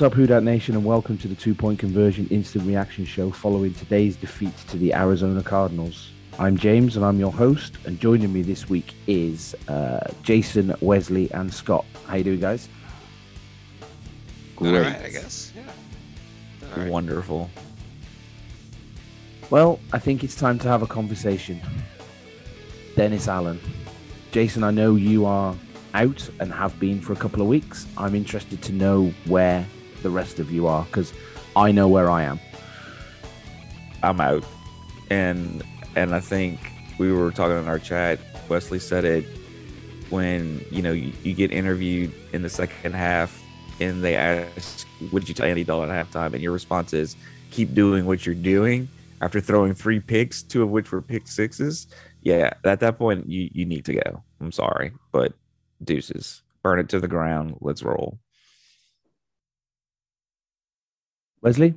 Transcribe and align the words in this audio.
What's 0.00 0.14
up, 0.14 0.16
Who 0.16 0.26
Dat 0.26 0.42
Nation, 0.42 0.76
and 0.76 0.84
welcome 0.86 1.18
to 1.18 1.28
the 1.28 1.34
two 1.34 1.54
point 1.54 1.78
conversion 1.78 2.26
instant 2.30 2.66
reaction 2.66 3.04
show 3.04 3.30
following 3.30 3.74
today's 3.74 4.16
defeat 4.16 4.56
to 4.68 4.78
the 4.78 4.94
Arizona 4.94 5.42
Cardinals. 5.42 6.10
I'm 6.38 6.56
James, 6.56 6.96
and 6.96 7.04
I'm 7.04 7.18
your 7.18 7.30
host, 7.30 7.74
and 7.84 8.00
joining 8.00 8.32
me 8.32 8.40
this 8.40 8.66
week 8.66 8.94
is 9.06 9.54
uh, 9.68 10.10
Jason, 10.22 10.74
Wesley, 10.80 11.30
and 11.32 11.52
Scott. 11.52 11.84
How 12.06 12.16
you 12.16 12.24
doing, 12.24 12.40
guys? 12.40 12.70
Great. 14.56 14.74
All 14.74 14.80
right, 14.80 15.02
I 15.02 15.10
guess. 15.10 15.52
Yeah. 15.54 16.88
Wonderful. 16.88 17.50
Well, 19.50 19.80
I 19.92 19.98
think 19.98 20.24
it's 20.24 20.34
time 20.34 20.58
to 20.60 20.68
have 20.68 20.80
a 20.80 20.86
conversation. 20.86 21.60
Dennis 22.96 23.28
Allen. 23.28 23.60
Jason, 24.32 24.64
I 24.64 24.70
know 24.70 24.94
you 24.94 25.26
are 25.26 25.54
out 25.92 26.26
and 26.40 26.50
have 26.54 26.80
been 26.80 27.02
for 27.02 27.12
a 27.12 27.16
couple 27.16 27.42
of 27.42 27.48
weeks. 27.48 27.86
I'm 27.98 28.14
interested 28.14 28.62
to 28.62 28.72
know 28.72 29.12
where 29.26 29.66
the 30.02 30.10
rest 30.10 30.38
of 30.38 30.50
you 30.50 30.66
are 30.66 30.84
because 30.84 31.12
I 31.56 31.72
know 31.72 31.88
where 31.88 32.10
I 32.10 32.22
am. 32.22 32.40
I'm 34.02 34.20
out, 34.20 34.44
and 35.10 35.62
and 35.96 36.14
I 36.14 36.20
think 36.20 36.58
we 36.98 37.12
were 37.12 37.30
talking 37.30 37.58
in 37.58 37.68
our 37.68 37.78
chat. 37.78 38.18
Wesley 38.48 38.78
said 38.78 39.04
it 39.04 39.24
when 40.10 40.64
you 40.70 40.82
know 40.82 40.92
you, 40.92 41.12
you 41.22 41.34
get 41.34 41.52
interviewed 41.52 42.12
in 42.32 42.42
the 42.42 42.50
second 42.50 42.94
half, 42.94 43.42
and 43.80 44.02
they 44.02 44.16
ask, 44.16 44.86
"What 45.10 45.20
did 45.20 45.28
you 45.28 45.34
tell 45.34 45.46
Andy 45.46 45.64
Dalton 45.64 45.90
at 45.90 46.06
halftime?" 46.06 46.32
And 46.32 46.42
your 46.42 46.52
response 46.52 46.92
is, 46.92 47.16
"Keep 47.50 47.74
doing 47.74 48.06
what 48.06 48.26
you're 48.26 48.34
doing." 48.34 48.88
After 49.22 49.38
throwing 49.38 49.74
three 49.74 50.00
picks, 50.00 50.42
two 50.42 50.62
of 50.62 50.70
which 50.70 50.90
were 50.90 51.02
pick 51.02 51.28
sixes, 51.28 51.88
yeah, 52.22 52.54
at 52.64 52.80
that 52.80 52.98
point 52.98 53.28
you 53.28 53.50
you 53.52 53.66
need 53.66 53.84
to 53.86 53.94
go. 53.94 54.22
I'm 54.40 54.52
sorry, 54.52 54.92
but 55.12 55.34
deuces. 55.84 56.42
Burn 56.62 56.78
it 56.78 56.88
to 56.90 57.00
the 57.00 57.08
ground. 57.08 57.56
Let's 57.60 57.82
roll. 57.82 58.18
Wesley? 61.42 61.74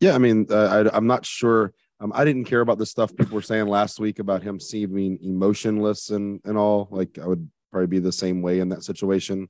Yeah, 0.00 0.14
I 0.14 0.18
mean, 0.18 0.46
uh, 0.50 0.88
I, 0.92 0.96
am 0.96 1.06
not 1.06 1.24
sure. 1.24 1.72
Um, 2.00 2.12
I 2.14 2.24
didn't 2.24 2.44
care 2.44 2.60
about 2.60 2.78
the 2.78 2.86
stuff 2.86 3.16
people 3.16 3.34
were 3.34 3.42
saying 3.42 3.66
last 3.66 3.98
week 3.98 4.18
about 4.18 4.42
him 4.42 4.60
seeming 4.60 5.18
emotionless 5.22 6.10
and 6.10 6.40
and 6.44 6.58
all. 6.58 6.88
Like 6.90 7.18
I 7.18 7.26
would 7.26 7.50
probably 7.72 7.86
be 7.86 7.98
the 7.98 8.12
same 8.12 8.42
way 8.42 8.60
in 8.60 8.68
that 8.70 8.84
situation. 8.84 9.48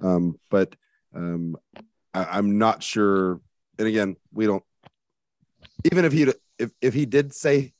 Um, 0.00 0.38
but 0.50 0.74
um, 1.14 1.56
I, 2.14 2.38
am 2.38 2.58
not 2.58 2.82
sure. 2.82 3.40
And 3.78 3.88
again, 3.88 4.16
we 4.32 4.46
don't. 4.46 4.62
Even 5.90 6.04
if 6.04 6.12
he 6.12 6.32
if 6.58 6.70
if 6.80 6.94
he 6.94 7.06
did 7.06 7.34
say 7.34 7.72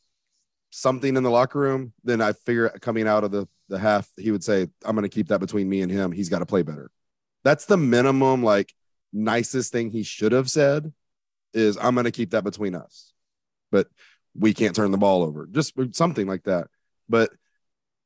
something 0.71 1.17
in 1.17 1.23
the 1.23 1.31
locker 1.31 1.61
room, 1.61 1.93
then 2.05 2.21
I 2.21 2.33
figure 2.33 2.69
coming 2.81 3.07
out 3.07 3.25
of 3.25 3.31
the 3.31 3.47
the 3.69 3.79
half, 3.79 4.09
he 4.17 4.31
would 4.31 4.43
say, 4.43 4.69
I'm 4.85 4.97
going 4.97 5.03
to 5.03 5.09
keep 5.09 5.29
that 5.29 5.41
between 5.41 5.69
me 5.69 5.83
and 5.83 5.93
him. 5.93 6.13
He's 6.13 6.29
got 6.29 6.41
to 6.41 6.47
play 6.47 6.63
better. 6.63 6.91
That's 7.45 7.67
the 7.67 7.77
minimum, 7.77 8.43
like, 8.43 8.75
nicest 9.13 9.73
thing 9.73 9.91
he 9.91 10.03
should 10.03 10.33
have 10.33 10.51
said 10.51 10.93
is, 11.55 11.77
I'm 11.77 11.95
going 11.95 12.05
to 12.05 12.11
keep 12.11 12.31
that 12.31 12.45
between 12.45 12.75
us. 12.75 13.13
But 13.71 13.89
we 14.35 14.55
can't 14.55 14.77
turn 14.77 14.91
the 14.91 14.99
ball 14.99 15.23
over. 15.23 15.47
Just 15.47 15.75
something 15.93 16.27
like 16.27 16.45
that. 16.45 16.69
But 17.09 17.31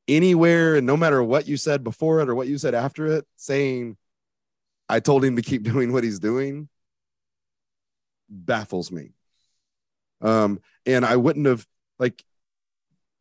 anywhere, 0.07 0.75
and 0.75 0.87
no 0.87 0.97
matter 0.97 1.23
what 1.23 1.47
you 1.47 1.57
said 1.57 1.83
before 1.83 2.21
it 2.21 2.29
or 2.29 2.35
what 2.35 2.47
you 2.47 2.57
said 2.57 2.73
after 2.73 3.07
it, 3.07 3.25
saying, 3.35 3.97
I 4.89 4.99
told 4.99 5.23
him 5.23 5.35
to 5.35 5.41
keep 5.41 5.63
doing 5.71 5.91
what 5.91 6.03
he's 6.03 6.19
doing 6.19 6.69
baffles 8.29 8.91
me. 8.91 9.11
Um, 10.21 10.59
and 10.85 11.05
I 11.05 11.15
wouldn't 11.15 11.45
have 11.45 11.65
like 11.99 12.23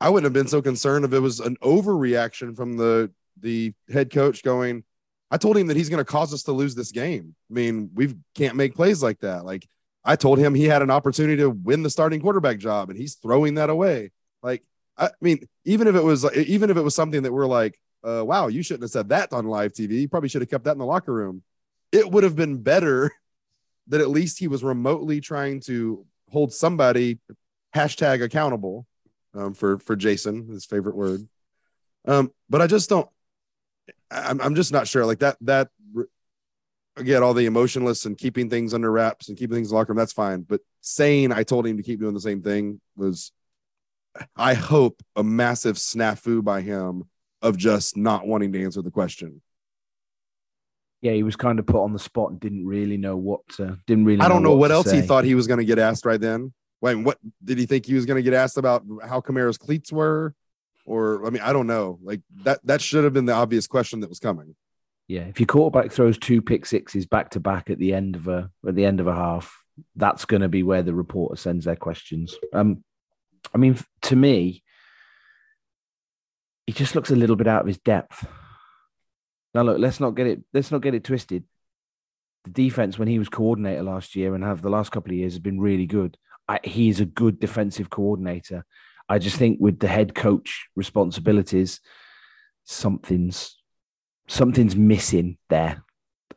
I 0.01 0.09
wouldn't 0.09 0.25
have 0.25 0.33
been 0.33 0.49
so 0.49 0.63
concerned 0.63 1.05
if 1.05 1.13
it 1.13 1.21
was 1.21 1.41
an 1.41 1.57
overreaction 1.63 2.57
from 2.57 2.77
the 2.77 3.11
the 3.41 3.75
head 3.93 4.11
coach 4.11 4.43
going, 4.43 4.85
I 5.33 5.39
told 5.39 5.57
him 5.57 5.69
that 5.69 5.79
he's 5.79 5.89
going 5.89 5.99
to 5.99 6.05
cause 6.05 6.35
us 6.35 6.43
to 6.43 6.53
lose 6.53 6.75
this 6.75 6.93
game. 6.93 7.35
I 7.51 7.55
mean, 7.55 7.91
we 7.95 8.15
can't 8.35 8.55
make 8.55 8.75
plays 8.75 9.03
like 9.03 9.21
that. 9.21 9.47
Like 9.47 9.67
I 10.05 10.15
told 10.15 10.39
him 10.39 10.55
he 10.55 10.65
had 10.65 10.83
an 10.83 10.91
opportunity 10.91 11.39
to 11.39 11.49
win 11.49 11.83
the 11.83 11.89
starting 11.89 12.21
quarterback 12.21 12.59
job 12.59 12.91
and 12.91 12.99
he's 12.99 13.15
throwing 13.15 13.55
that 13.55 13.71
away. 13.71 14.11
Like 14.43 14.63
I 14.99 15.09
mean, 15.23 15.49
even 15.65 15.89
if 15.89 15.97
it 15.97 16.05
was 16.05 16.31
even 16.37 16.69
if 16.69 16.77
it 16.77 16.83
was 16.83 16.95
something 16.95 17.23
that 17.23 17.33
we're 17.33 17.47
like, 17.47 17.81
uh, 18.05 18.23
wow, 18.23 18.49
you 18.49 18.63
shouldn't 18.63 18.83
have 18.83 18.91
said 18.91 19.09
that 19.09 19.33
on 19.33 19.47
live 19.47 19.73
TV. 19.73 20.03
You 20.03 20.09
probably 20.09 20.29
should 20.29 20.43
have 20.43 20.51
kept 20.51 20.65
that 20.65 20.73
in 20.73 20.79
the 20.79 20.85
locker 20.85 21.15
room. 21.15 21.43
It 21.93 22.11
would 22.11 22.25
have 22.25 22.37
been 22.37 22.59
better 22.59 23.11
that 23.89 24.03
at 24.03 24.11
least 24.11 24.39
he 24.39 24.49
was 24.49 24.63
remotely 24.63 25.23
trying 25.23 25.61
to 25.61 26.05
hold 26.31 26.53
somebody 26.53 27.21
hashtag 27.75 28.23
accountable 28.23 28.87
um, 29.35 29.55
for 29.55 29.79
for 29.79 29.97
Jason, 29.97 30.49
his 30.49 30.67
favorite 30.67 30.95
word. 30.95 31.27
Um, 32.07 32.33
but 32.51 32.61
I 32.61 32.67
just 32.67 32.91
don't. 32.91 33.09
I'm 34.11 34.41
I'm 34.41 34.55
just 34.55 34.73
not 34.73 34.87
sure. 34.87 35.07
Like 35.07 35.21
that 35.21 35.37
that 35.43 35.69
again, 36.97 37.23
all 37.23 37.35
the 37.35 37.47
emotionless 37.47 38.05
and 38.05 38.17
keeping 38.19 38.51
things 38.51 38.75
under 38.75 38.91
wraps 38.91 39.29
and 39.29 39.37
keeping 39.37 39.57
things 39.57 39.71
in 39.71 39.77
locker 39.77 39.93
room. 39.93 39.99
That's 39.99 40.13
fine. 40.13 40.43
But 40.43 40.61
saying 40.81 41.33
I 41.33 41.43
told 41.43 41.67
him 41.67 41.77
to 41.77 41.83
keep 41.83 42.01
doing 42.01 42.15
the 42.15 42.21
same 42.21 42.43
thing 42.43 42.81
was, 42.97 43.33
I 44.37 44.55
hope, 44.55 45.03
a 45.17 45.25
massive 45.25 45.77
snafu 45.77 46.45
by 46.45 46.61
him 46.61 47.05
of 47.41 47.57
just 47.57 47.97
not 47.97 48.27
wanting 48.27 48.53
to 48.53 48.63
answer 48.63 48.83
the 48.83 48.91
question. 48.91 49.41
Yeah, 51.01 51.13
he 51.13 51.25
was 51.25 51.35
kind 51.35 51.59
of 51.59 51.67
put 51.67 51.83
on 51.83 51.93
the 51.93 51.99
spot 51.99 52.31
and 52.31 52.39
didn't 52.39 52.67
really 52.67 52.97
know 52.97 53.17
what. 53.17 53.41
To, 53.57 53.79
didn't 53.87 54.05
really. 54.05 54.21
I 54.21 54.29
don't 54.29 54.43
know, 54.43 54.51
know 54.51 54.57
what, 54.57 54.71
what 54.71 54.71
else 54.71 54.91
say. 54.91 55.01
he 55.01 55.03
thought 55.03 55.25
he 55.25 55.35
was 55.35 55.49
going 55.49 55.59
to 55.59 55.65
get 55.65 55.79
asked 55.79 56.07
right 56.07 56.21
then. 56.21 56.53
Wait, 56.81 56.95
what 56.97 57.19
did 57.43 57.59
he 57.59 57.67
think 57.67 57.87
he 57.87 57.95
was 57.95 58.07
going 58.07 58.17
to 58.17 58.23
get 58.23 58.35
asked 58.35 58.57
about 58.57 58.85
how 59.05 59.21
Kamara's 59.21 59.59
cleats 59.59 59.91
were? 59.93 60.35
Or 60.85 61.27
I 61.27 61.31
mean, 61.31 61.43
I 61.43 61.53
don't 61.53 61.67
know. 61.67 61.99
Like 62.03 62.23
that 62.45 62.61
that 62.65 62.81
should 62.81 63.05
have 63.05 63.13
been 63.13 63.27
the 63.27 63.35
obvious 63.35 63.67
question 63.67 64.01
that 64.01 64.09
was 64.09 64.19
coming. 64.19 64.55
Yeah, 65.09 65.23
if 65.23 65.39
your 65.39 65.47
quarterback 65.47 65.93
throws 65.93 66.19
two 66.19 66.43
pick 66.43 66.67
sixes 66.67 67.07
back 67.07 67.31
to 67.31 67.41
back 67.41 67.71
at 67.71 67.79
the 67.79 67.95
end 67.95 68.17
of 68.17 68.29
a 68.29 68.51
at 68.67 68.75
the 68.75 68.85
end 68.85 69.01
of 69.01 69.07
a 69.07 69.15
half, 69.15 69.63
that's 69.97 70.25
going 70.25 70.43
to 70.43 70.49
be 70.49 70.63
where 70.63 70.83
the 70.83 70.95
reporter 70.95 71.37
sends 71.37 71.65
their 71.65 71.77
questions. 71.77 72.35
Um, 72.53 72.83
I 73.55 73.59
mean, 73.59 73.79
to 74.03 74.17
me, 74.17 74.63
he 76.67 76.73
just 76.73 76.95
looks 76.95 77.11
a 77.11 77.17
little 77.17 77.37
bit 77.37 77.49
out 77.49 77.63
of 77.63 77.67
his 77.67 77.79
depth. 77.79 78.27
Now, 79.55 79.63
look, 79.63 79.79
let's 79.79 80.01
not 80.01 80.11
get 80.11 80.27
it 80.27 80.43
let's 80.53 80.71
not 80.71 80.83
get 80.83 80.95
it 80.95 81.05
twisted. 81.05 81.45
The 82.45 82.51
defense 82.51 82.99
when 82.99 83.09
he 83.09 83.19
was 83.19 83.29
coordinator 83.29 83.83
last 83.83 84.17
year 84.17 84.35
and 84.35 84.43
have 84.43 84.63
the 84.63 84.71
last 84.71 84.91
couple 84.91 85.13
of 85.13 85.17
years 85.17 85.35
has 85.35 85.41
been 85.41 85.61
really 85.61 85.87
good. 85.87 86.17
I, 86.49 86.59
he's 86.65 86.99
a 86.99 87.05
good 87.05 87.39
defensive 87.39 87.89
coordinator. 87.89 88.65
I 89.09 89.19
just 89.19 89.37
think 89.37 89.59
with 89.61 89.79
the 89.79 89.89
head 89.89 90.15
coach 90.15 90.69
responsibilities, 90.77 91.81
something's 92.65 93.57
something's 94.29 94.77
missing 94.77 95.39
there. 95.49 95.85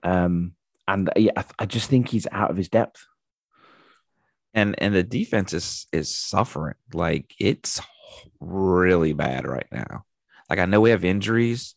Um, 0.03 0.53
and 0.87 1.09
yeah, 1.15 1.31
I, 1.35 1.43
I 1.59 1.65
just 1.65 1.89
think 1.89 2.09
he's 2.09 2.27
out 2.31 2.51
of 2.51 2.57
his 2.57 2.69
depth. 2.69 3.05
And 4.53 4.75
and 4.77 4.93
the 4.95 5.03
defense 5.03 5.53
is 5.53 5.87
is 5.91 6.15
suffering. 6.15 6.75
Like 6.93 7.33
it's 7.39 7.81
really 8.39 9.13
bad 9.13 9.47
right 9.47 9.68
now. 9.71 10.06
Like 10.50 10.59
I 10.59 10.65
know 10.65 10.81
we 10.81 10.91
have 10.91 11.03
injuries, 11.03 11.75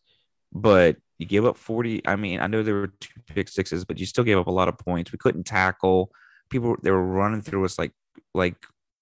but 0.52 0.96
you 1.18 1.26
gave 1.26 1.44
up 1.44 1.56
40. 1.56 2.06
I 2.06 2.16
mean, 2.16 2.40
I 2.40 2.46
know 2.46 2.62
there 2.62 2.74
were 2.74 2.92
two 3.00 3.20
pick 3.26 3.48
sixes, 3.48 3.84
but 3.84 3.98
you 3.98 4.06
still 4.06 4.24
gave 4.24 4.38
up 4.38 4.46
a 4.46 4.52
lot 4.52 4.68
of 4.68 4.78
points. 4.78 5.10
We 5.10 5.18
couldn't 5.18 5.44
tackle. 5.44 6.12
People 6.50 6.76
they 6.82 6.90
were 6.90 7.04
running 7.04 7.42
through 7.42 7.64
us 7.64 7.78
like 7.78 7.92
like 8.34 8.56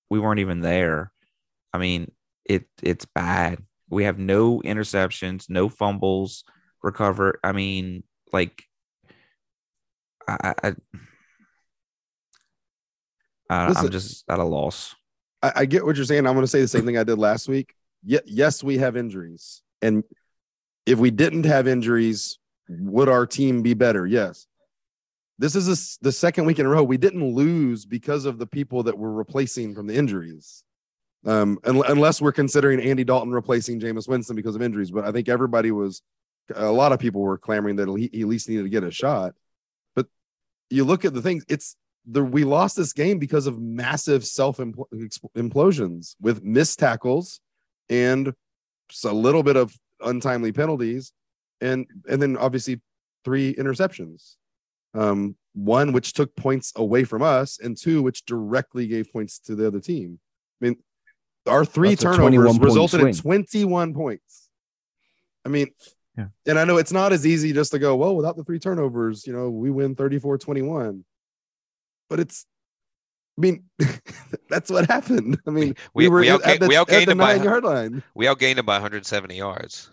we 0.08 0.18
weren't 0.18 0.40
even 0.40 0.60
there. 0.60 1.12
I 1.76 1.78
mean, 1.78 2.10
it 2.46 2.64
it's 2.82 3.04
bad. 3.04 3.58
We 3.90 4.04
have 4.04 4.18
no 4.18 4.62
interceptions, 4.62 5.50
no 5.50 5.68
fumbles 5.68 6.42
recover. 6.82 7.38
I 7.44 7.52
mean, 7.52 8.02
like 8.32 8.64
I, 10.26 10.54
I, 10.62 10.74
I 13.50 13.74
am 13.78 13.90
just 13.90 14.24
at 14.30 14.38
a 14.38 14.44
loss. 14.44 14.96
I, 15.42 15.52
I, 15.56 15.64
get 15.66 15.84
what 15.84 15.96
you're 15.96 16.06
saying. 16.06 16.26
I'm 16.26 16.32
going 16.32 16.44
to 16.44 16.48
say 16.48 16.62
the 16.62 16.68
same 16.68 16.86
thing 16.86 16.96
I 16.96 17.04
did 17.04 17.18
last 17.18 17.46
week. 17.46 17.74
Ye- 18.02 18.20
yes, 18.24 18.64
we 18.64 18.78
have 18.78 18.96
injuries, 18.96 19.60
and 19.82 20.02
if 20.86 20.98
we 20.98 21.10
didn't 21.10 21.44
have 21.44 21.68
injuries, 21.68 22.38
would 22.70 23.10
our 23.10 23.26
team 23.26 23.60
be 23.60 23.74
better? 23.74 24.06
Yes. 24.06 24.46
This 25.38 25.54
is 25.54 25.68
a, 25.68 26.02
the 26.02 26.12
second 26.12 26.46
week 26.46 26.58
in 26.58 26.64
a 26.64 26.70
row 26.70 26.82
we 26.82 26.96
didn't 26.96 27.34
lose 27.34 27.84
because 27.84 28.24
of 28.24 28.38
the 28.38 28.46
people 28.46 28.84
that 28.84 28.96
we're 28.96 29.12
replacing 29.12 29.74
from 29.74 29.86
the 29.86 29.94
injuries. 29.94 30.64
Um, 31.26 31.58
unless 31.64 32.20
we're 32.20 32.32
considering 32.32 32.80
Andy 32.80 33.02
Dalton 33.02 33.32
replacing 33.32 33.80
Jameis 33.80 34.08
Winston 34.08 34.36
because 34.36 34.54
of 34.54 34.62
injuries, 34.62 34.92
but 34.92 35.04
I 35.04 35.10
think 35.10 35.28
everybody 35.28 35.72
was, 35.72 36.02
a 36.54 36.70
lot 36.70 36.92
of 36.92 37.00
people 37.00 37.20
were 37.20 37.36
clamoring 37.36 37.76
that 37.76 37.88
he, 37.88 38.22
at 38.22 38.28
least 38.28 38.48
needed 38.48 38.62
to 38.62 38.68
get 38.68 38.84
a 38.84 38.92
shot. 38.92 39.34
But 39.96 40.06
you 40.70 40.84
look 40.84 41.04
at 41.04 41.14
the 41.14 41.22
things; 41.22 41.44
it's 41.48 41.76
the 42.06 42.22
we 42.22 42.44
lost 42.44 42.76
this 42.76 42.92
game 42.92 43.18
because 43.18 43.48
of 43.48 43.60
massive 43.60 44.24
self 44.24 44.58
implosions 44.58 46.14
with 46.20 46.44
missed 46.44 46.78
tackles 46.78 47.40
and 47.90 48.32
a 49.04 49.12
little 49.12 49.42
bit 49.42 49.56
of 49.56 49.76
untimely 50.00 50.52
penalties, 50.52 51.12
and 51.60 51.86
and 52.08 52.22
then 52.22 52.36
obviously 52.36 52.80
three 53.24 53.52
interceptions 53.54 54.36
um, 54.96 55.36
one 55.52 55.92
which 55.92 56.12
took 56.12 56.34
points 56.36 56.72
away 56.76 57.04
from 57.04 57.22
us, 57.22 57.58
and 57.60 57.76
two 57.76 58.02
which 58.02 58.24
directly 58.24 58.86
gave 58.86 59.12
points 59.12 59.38
to 59.40 59.54
the 59.54 59.66
other 59.66 59.80
team. 59.80 60.18
I 60.60 60.64
mean, 60.64 60.76
our 61.46 61.64
three 61.64 61.90
That's 61.90 62.02
turnovers 62.02 62.58
resulted 62.58 63.00
in 63.00 63.14
21 63.14 63.94
points. 63.94 64.48
I 65.44 65.48
mean, 65.48 65.68
Yeah. 66.18 66.26
And 66.46 66.58
I 66.58 66.64
know 66.64 66.76
it's 66.78 66.92
not 66.92 67.12
as 67.12 67.26
easy 67.26 67.52
just 67.52 67.70
to 67.72 67.78
go, 67.78 67.94
well, 67.96 68.16
without 68.16 68.36
the 68.36 68.44
three 68.44 68.58
turnovers, 68.58 69.26
you 69.26 69.32
know, 69.32 69.50
we 69.50 69.70
win 69.70 69.94
34 69.94 70.38
21. 70.38 71.04
But 72.08 72.20
it's, 72.20 72.46
I 73.36 73.40
mean, 73.42 73.64
that's 74.48 74.70
what 74.70 74.86
happened. 74.88 75.38
I 75.46 75.50
mean, 75.50 75.74
We- 75.94 76.04
we, 76.04 76.08
were 76.08 76.20
we 76.20 76.30
at, 76.30 76.40
outga- 76.40 76.60
the, 76.60 76.68
we 76.68 76.76
at 76.76 76.86
the 76.88 77.04
them 77.06 77.18
by 77.18 77.34
nine-yard 77.36 77.64
line. 77.64 78.02
We 78.14 78.26
outgained 78.26 78.56
them 78.56 78.66
by 78.66 78.74
170 78.76 79.36
yards 79.36 79.90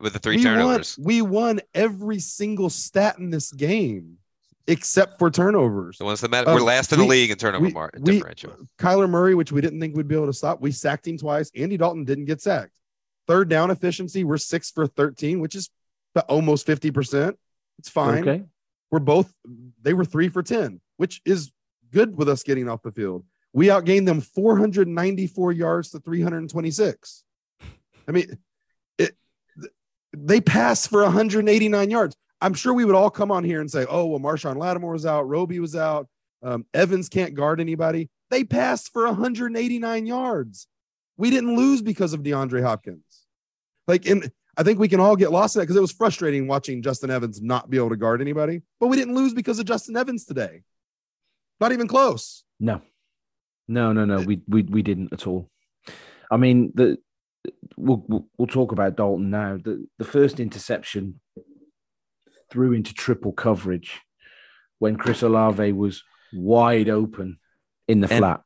with 0.00 0.12
the 0.14 0.18
three 0.18 0.36
we 0.38 0.42
turnovers. 0.42 0.98
Won, 0.98 1.06
we 1.06 1.22
won 1.22 1.60
every 1.74 2.18
single 2.18 2.68
stat 2.70 3.18
in 3.18 3.30
this 3.30 3.52
game 3.52 4.18
except 4.66 5.18
for 5.18 5.30
turnovers. 5.30 5.98
The 5.98 6.04
ones 6.04 6.20
that 6.20 6.30
matter. 6.30 6.48
Um, 6.48 6.54
we're 6.54 6.62
last 6.62 6.92
in 6.92 6.98
the 6.98 7.04
we- 7.04 7.10
league 7.10 7.30
in 7.30 7.36
turnover 7.36 7.64
we- 7.64 7.72
mar- 7.72 7.90
we- 7.98 8.14
differential. 8.14 8.54
Kyler 8.78 9.08
Murray, 9.08 9.34
which 9.34 9.52
we 9.52 9.60
didn't 9.60 9.80
think 9.80 9.96
we'd 9.96 10.08
be 10.08 10.14
able 10.14 10.26
to 10.26 10.32
stop, 10.32 10.60
we 10.60 10.72
sacked 10.72 11.06
him 11.06 11.18
twice. 11.18 11.50
Andy 11.54 11.76
Dalton 11.76 12.04
didn't 12.04 12.26
get 12.26 12.40
sacked. 12.40 12.78
Third 13.26 13.48
down 13.48 13.70
efficiency, 13.70 14.24
we're 14.24 14.38
six 14.38 14.70
for 14.70 14.86
13, 14.86 15.40
which 15.40 15.54
is 15.54 15.70
almost 16.28 16.66
50%. 16.66 17.36
It's 17.78 17.88
fine. 17.88 18.26
Okay. 18.28 18.44
We're 18.90 18.98
both, 18.98 19.32
they 19.80 19.94
were 19.94 20.04
three 20.04 20.28
for 20.28 20.42
10, 20.42 20.80
which 20.96 21.22
is 21.24 21.50
good 21.90 22.16
with 22.16 22.28
us 22.28 22.42
getting 22.42 22.68
off 22.68 22.82
the 22.82 22.92
field. 22.92 23.24
We 23.54 23.66
outgained 23.68 24.06
them 24.06 24.20
494 24.20 25.52
yards 25.52 25.90
to 25.90 26.00
326. 26.00 27.24
I 28.08 28.12
mean, 28.12 28.38
it, 28.98 29.16
they 30.12 30.40
pass 30.40 30.86
for 30.86 31.02
189 31.02 31.90
yards. 31.90 32.16
I'm 32.42 32.54
sure 32.54 32.74
we 32.74 32.84
would 32.84 32.96
all 32.96 33.08
come 33.08 33.30
on 33.30 33.44
here 33.44 33.60
and 33.60 33.70
say, 33.70 33.86
oh, 33.88 34.06
well, 34.06 34.18
Marshon 34.18 34.56
Lattimore 34.56 34.92
was 34.92 35.06
out, 35.06 35.28
Roby 35.28 35.60
was 35.60 35.76
out, 35.76 36.08
um, 36.42 36.66
Evans 36.74 37.08
can't 37.08 37.34
guard 37.34 37.60
anybody. 37.60 38.10
They 38.30 38.42
passed 38.42 38.92
for 38.92 39.06
189 39.06 40.06
yards. 40.06 40.66
We 41.16 41.30
didn't 41.30 41.54
lose 41.54 41.82
because 41.82 42.12
of 42.12 42.22
DeAndre 42.22 42.62
Hopkins. 42.62 43.04
Like, 43.86 44.06
and 44.06 44.30
I 44.56 44.64
think 44.64 44.80
we 44.80 44.88
can 44.88 44.98
all 44.98 45.14
get 45.14 45.30
lost 45.30 45.54
in 45.54 45.60
that 45.60 45.66
because 45.66 45.76
it 45.76 45.80
was 45.80 45.92
frustrating 45.92 46.48
watching 46.48 46.82
Justin 46.82 47.10
Evans 47.10 47.40
not 47.40 47.70
be 47.70 47.76
able 47.76 47.90
to 47.90 47.96
guard 47.96 48.20
anybody, 48.20 48.62
but 48.80 48.88
we 48.88 48.96
didn't 48.96 49.14
lose 49.14 49.34
because 49.34 49.60
of 49.60 49.64
Justin 49.64 49.96
Evans 49.96 50.24
today. 50.24 50.62
Not 51.60 51.70
even 51.70 51.86
close. 51.86 52.42
No, 52.58 52.82
no, 53.68 53.92
no, 53.92 54.04
no. 54.04 54.20
We 54.20 54.42
we 54.48 54.62
we 54.62 54.82
didn't 54.82 55.12
at 55.12 55.26
all. 55.28 55.48
I 56.30 56.38
mean, 56.38 56.72
the 56.74 56.98
we'll 57.76 58.04
we'll, 58.08 58.26
we'll 58.36 58.48
talk 58.48 58.72
about 58.72 58.96
Dalton 58.96 59.30
now. 59.30 59.58
The 59.62 59.86
the 59.98 60.04
first 60.04 60.40
interception 60.40 61.20
threw 62.52 62.72
into 62.72 62.92
triple 62.94 63.32
coverage 63.32 64.00
when 64.78 64.96
Chris 64.96 65.22
Olave 65.22 65.72
was 65.72 66.02
wide 66.32 66.88
open 66.88 67.38
in 67.88 68.00
the 68.00 68.08
And- 68.10 68.18
flat 68.18 68.40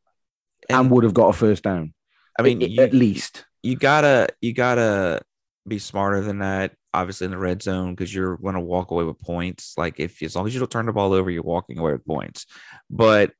and, 0.68 0.78
and- 0.80 0.90
would 0.90 1.04
have 1.04 1.14
got 1.14 1.28
a 1.28 1.32
first 1.32 1.62
down. 1.64 1.92
I 2.38 2.42
mean, 2.42 2.62
I- 2.62 2.66
you, 2.66 2.82
at 2.82 2.94
least. 2.94 3.44
you 3.62 3.76
gotta 3.76 4.28
you 4.40 4.52
gotta 4.52 5.22
be 5.66 5.78
smarter 5.78 6.20
than 6.20 6.38
that. 6.38 6.72
Obviously, 6.94 7.26
in 7.26 7.30
the 7.30 7.38
red 7.38 7.62
zone 7.62 7.94
because 7.94 8.14
you're 8.14 8.36
going 8.38 8.54
to 8.54 8.60
walk 8.60 8.90
away 8.90 9.04
with 9.04 9.18
points. 9.18 9.74
Like 9.76 10.00
if 10.00 10.22
as 10.22 10.34
long 10.34 10.46
as 10.46 10.54
you 10.54 10.60
don't 10.60 10.70
turn 10.70 10.86
the 10.86 10.92
ball 10.92 11.12
over, 11.12 11.30
you're 11.30 11.42
walking 11.42 11.78
away 11.78 11.92
with 11.92 12.06
points. 12.06 12.46
But 12.88 13.32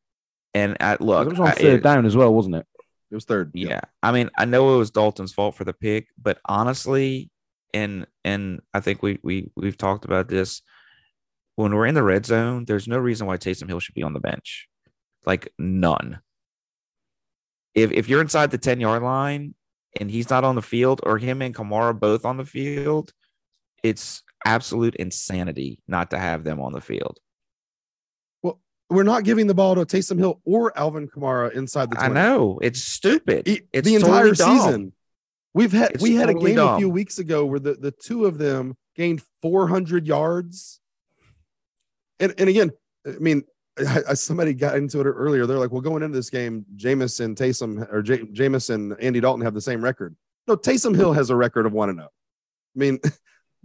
and 0.53 0.77
at 0.81 1.01
look, 1.01 1.27
it 1.27 1.31
was 1.31 1.41
on 1.41 1.47
I- 1.49 1.53
third 1.53 1.75
it- 1.81 1.83
down 1.83 2.05
as 2.07 2.17
well, 2.17 2.35
wasn't 2.35 2.57
it? 2.57 2.67
It 3.11 3.15
was 3.15 3.25
third. 3.25 3.53
yeah. 3.55 3.81
I 4.03 4.11
mean, 4.13 4.31
I 4.37 4.47
know 4.47 4.75
it 4.75 4.79
was 4.79 4.91
Dalton's 4.91 5.33
fault 5.33 5.55
for 5.55 5.65
the 5.65 5.73
pick, 5.73 6.09
but 6.21 6.39
honestly, 6.45 7.31
and 7.75 8.07
and 8.25 8.61
I 8.75 8.81
think 8.81 9.03
we 9.03 9.19
we 9.23 9.51
we've 9.57 9.77
talked 9.79 10.05
about 10.05 10.29
this. 10.29 10.63
When 11.57 11.75
we're 11.75 11.87
in 11.87 11.95
the 11.95 12.03
red 12.03 12.27
zone, 12.27 12.67
there's 12.67 12.87
no 12.87 12.99
reason 12.99 13.27
why 13.27 13.39
Taysom 13.39 13.69
Hill 13.69 13.81
should 13.81 13.95
be 13.95 14.03
on 14.03 14.13
the 14.13 14.21
bench. 14.21 14.69
Like 15.25 15.53
none. 15.59 16.21
If 17.75 17.93
if 17.93 18.09
you're 18.09 18.21
inside 18.21 18.51
the 18.51 18.59
10 18.59 18.81
yard 18.81 19.03
line 19.03 19.55
and 19.99 20.11
he's 20.11 20.29
not 20.29 20.45
on 20.45 20.55
the 20.55 20.63
field, 20.63 21.01
or 21.05 21.19
him 21.19 21.41
and 21.41 21.55
Kamara 21.55 21.99
both 21.99 22.25
on 22.27 22.37
the 22.37 22.45
field, 22.45 23.13
it's 23.83 24.23
absolute 24.45 24.95
insanity 24.97 25.81
not 25.89 26.11
to 26.11 26.19
have 26.19 26.45
them 26.45 26.61
on 26.61 26.73
the 26.73 26.81
field. 26.81 27.19
Well, 28.43 28.61
We're 28.91 29.03
not 29.03 29.25
giving 29.25 29.47
the 29.47 29.55
ball 29.55 29.75
to 29.75 29.87
Taysom 29.87 30.19
Hill 30.19 30.41
or 30.45 30.77
Alvin 30.79 31.09
Kamara 31.09 31.53
inside 31.53 31.91
the 31.91 31.97
20. 31.97 32.11
I 32.11 32.15
know 32.15 32.59
it's 32.63 32.83
stupid. 32.83 33.49
It's 33.73 33.87
the 33.89 33.95
entire 33.95 34.35
totally 34.35 34.59
season. 34.59 34.93
We've 35.57 35.73
had 35.73 35.93
It's 35.93 36.03
we 36.03 36.15
had 36.15 36.27
totally 36.27 36.53
a 36.53 36.55
game 36.57 36.65
a 36.67 36.77
few 36.77 36.91
weeks 36.91 37.19
ago 37.19 37.47
where 37.47 37.59
the, 37.59 37.73
the 37.75 37.91
two 37.91 38.27
of 38.27 38.37
them 38.37 38.77
gained 38.95 39.23
400 39.41 40.07
yards. 40.07 40.81
And 42.21 42.35
and 42.37 42.51
again, 42.51 42.73
I 43.07 43.13
mean, 43.13 43.43
I, 43.79 44.03
I- 44.11 44.15
somebody 44.15 44.53
got 44.53 44.77
into 44.77 45.01
it 45.01 45.05
earlier. 45.05 45.47
They're 45.47 45.59
like, 45.59 45.73
well, 45.73 45.81
going 45.81 46.03
into 46.03 46.15
this 46.17 46.29
game, 46.29 46.67
Jameis 46.77 47.25
and 47.25 47.35
Taysom 47.35 47.91
or 47.91 48.03
J- 48.03 48.27
Jameis 48.27 48.69
and 48.69 48.95
Andy 49.01 49.21
Dalton 49.21 49.45
have 49.45 49.55
the 49.55 49.61
same 49.63 49.83
record. 49.83 50.15
No, 50.47 50.57
Taysom 50.57 50.95
Hill 50.95 51.15
has 51.15 51.31
a 51.31 51.37
record 51.37 51.65
of 51.65 51.73
one 51.73 51.89
and 51.89 51.99
zero. 52.01 52.09
I 52.09 52.79
mean, 52.79 52.99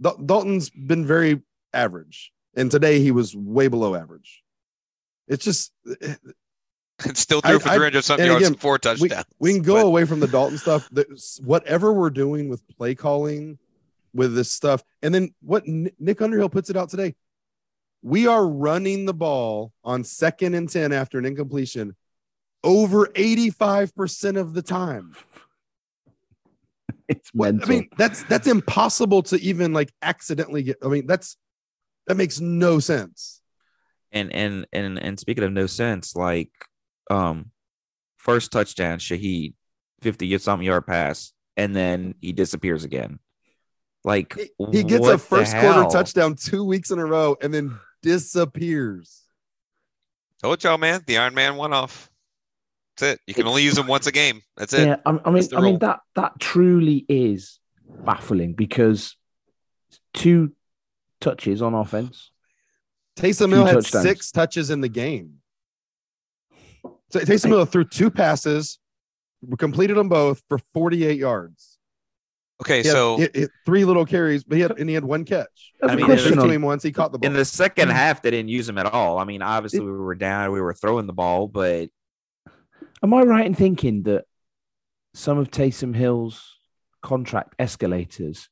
Dalton's 0.00 0.70
been 0.70 1.04
very 1.06 1.42
average, 1.74 2.32
and 2.54 2.70
today 2.70 3.00
he 3.00 3.10
was 3.10 3.36
way 3.36 3.68
below 3.68 3.94
average. 3.94 4.42
It's 5.28 5.44
just 5.44 5.72
eh, 6.00 6.14
And 7.06 7.16
still 7.16 7.40
threw 7.40 7.56
I- 7.56 7.58
for 7.58 7.68
I- 7.68 7.74
300 7.76 8.04
something 8.04 8.26
yards 8.26 8.40
again, 8.42 8.52
and 8.52 8.60
four 8.60 8.74
we, 8.74 8.78
touchdowns. 8.78 9.26
we 9.38 9.52
can 9.52 9.62
go 9.62 9.74
But 9.74 9.86
away 9.86 10.04
from 10.04 10.20
the 10.20 10.28
Dalton 10.28 10.58
stuff. 10.58 10.88
Whatever 11.42 11.92
we're 11.92 12.10
doing 12.10 12.48
with 12.48 12.66
play 12.76 12.94
calling, 12.94 13.58
with 14.14 14.34
this 14.34 14.50
stuff, 14.52 14.82
and 15.02 15.14
then 15.14 15.34
what 15.40 15.66
Nick 15.66 16.20
Underhill 16.20 16.48
puts 16.50 16.68
it 16.70 16.76
out 16.76 16.90
today. 16.90 17.14
We 18.02 18.26
are 18.26 18.46
running 18.46 19.04
the 19.06 19.14
ball 19.14 19.72
on 19.84 20.04
second 20.04 20.54
and 20.54 20.68
10 20.68 20.92
after 20.92 21.18
an 21.18 21.24
incompletion 21.24 21.94
over 22.64 23.06
85% 23.14 24.36
of 24.38 24.54
the 24.54 24.62
time. 24.62 25.14
It's 27.08 27.30
What- 27.32 27.54
mental. 27.54 27.68
I 27.68 27.74
mean, 27.74 27.88
that's 27.96 28.22
that's 28.24 28.46
impossible 28.46 29.22
to 29.24 29.40
even 29.40 29.72
like 29.72 29.92
accidentally 30.02 30.62
get. 30.62 30.78
I 30.82 30.88
mean, 30.88 31.06
that's 31.06 31.36
that 32.06 32.16
makes 32.16 32.40
no 32.40 32.78
sense. 32.80 33.40
and 34.10 34.32
and 34.32 34.66
and 34.72 34.98
and 34.98 35.18
speaking 35.18 35.44
of 35.44 35.52
no 35.52 35.66
sense, 35.66 36.14
like 36.14 36.50
um 37.12 37.50
first 38.16 38.52
touchdown, 38.52 38.98
Shaheed, 38.98 39.54
50 40.00 40.38
something 40.38 40.66
yard 40.66 40.86
pass, 40.86 41.32
and 41.56 41.74
then 41.74 42.14
he 42.20 42.32
disappears 42.32 42.84
again. 42.84 43.18
Like 44.04 44.34
He, 44.34 44.50
he 44.72 44.84
gets 44.84 45.00
what 45.00 45.14
a 45.14 45.18
first 45.18 45.56
quarter 45.56 45.84
touchdown 45.90 46.34
two 46.34 46.64
weeks 46.64 46.90
in 46.90 46.98
a 46.98 47.04
row 47.06 47.36
and 47.40 47.54
then 47.54 47.78
disappears. 48.02 49.22
told 50.40 50.62
y'all, 50.64 50.78
man, 50.78 51.02
the 51.06 51.18
Iron 51.18 51.34
Man 51.34 51.56
one 51.56 51.72
off. 51.72 52.10
That's 52.96 53.14
it. 53.14 53.20
You 53.26 53.34
can 53.34 53.46
only 53.46 53.62
use 53.62 53.74
them 53.74 53.86
once 53.86 54.06
a 54.06 54.12
game. 54.12 54.42
That's 54.56 54.72
it. 54.72 54.86
yeah, 54.86 54.96
I, 55.06 55.10
I 55.10 55.12
mean, 55.12 55.34
That's 55.34 55.48
the 55.48 55.56
I 55.56 55.60
mean 55.60 55.78
that 55.78 56.00
that 56.16 56.40
truly 56.40 57.06
is 57.08 57.58
baffling 57.86 58.54
because 58.54 59.16
two 60.14 60.52
touches 61.20 61.62
on 61.62 61.74
offense. 61.74 62.30
Taysom 63.16 63.50
Two 63.50 63.56
Hill 63.56 63.66
had 63.66 63.74
touchdowns. 63.76 64.04
six 64.04 64.30
touches 64.30 64.70
in 64.70 64.80
the 64.80 64.88
game. 64.88 65.41
So 67.12 67.20
Taysom 67.20 67.48
Hill 67.48 67.66
threw 67.66 67.84
two 67.84 68.10
passes, 68.10 68.78
completed 69.58 69.96
them 69.96 70.08
both 70.08 70.42
for 70.48 70.58
48 70.72 71.18
yards. 71.18 71.78
Okay, 72.62 72.82
He 72.82 72.88
had, 72.88 72.92
so 72.92 73.16
he- 73.18 73.28
he 73.34 73.46
three 73.66 73.84
little 73.84 74.06
carries, 74.06 74.44
but 74.44 74.56
he 74.56 74.62
had 74.62 74.78
and 74.78 74.88
he 74.88 74.94
had 74.94 75.04
one 75.04 75.24
catch. 75.24 75.72
I 75.82 75.94
mean, 75.94 76.06
question 76.06 76.34
Threw 76.34 76.42
on 76.44 76.50
him 76.50 76.62
once, 76.62 76.82
he 76.82 76.92
caught 76.92 77.12
the 77.12 77.18
ball. 77.18 77.26
In 77.26 77.34
the 77.36 77.44
second 77.44 77.88
mm-hmm. 77.88 77.96
half, 77.96 78.22
they 78.22 78.30
didn't 78.30 78.48
use 78.50 78.68
him 78.68 78.78
at 78.78 78.86
all. 78.86 79.18
I 79.18 79.24
mean, 79.24 79.42
obviously 79.42 79.80
we 79.80 79.90
were 79.90 80.14
down, 80.14 80.52
we 80.52 80.60
were 80.60 80.72
throwing 80.72 81.06
the 81.06 81.12
ball, 81.12 81.48
but 81.48 81.88
Am 83.02 83.12
I 83.12 83.22
right 83.22 83.44
in 83.44 83.54
thinking 83.54 84.04
that 84.04 84.26
some 85.12 85.38
of 85.38 85.50
Taysom 85.50 85.94
Hill's 85.94 86.56
contract 87.02 87.54
escalators 87.58 88.48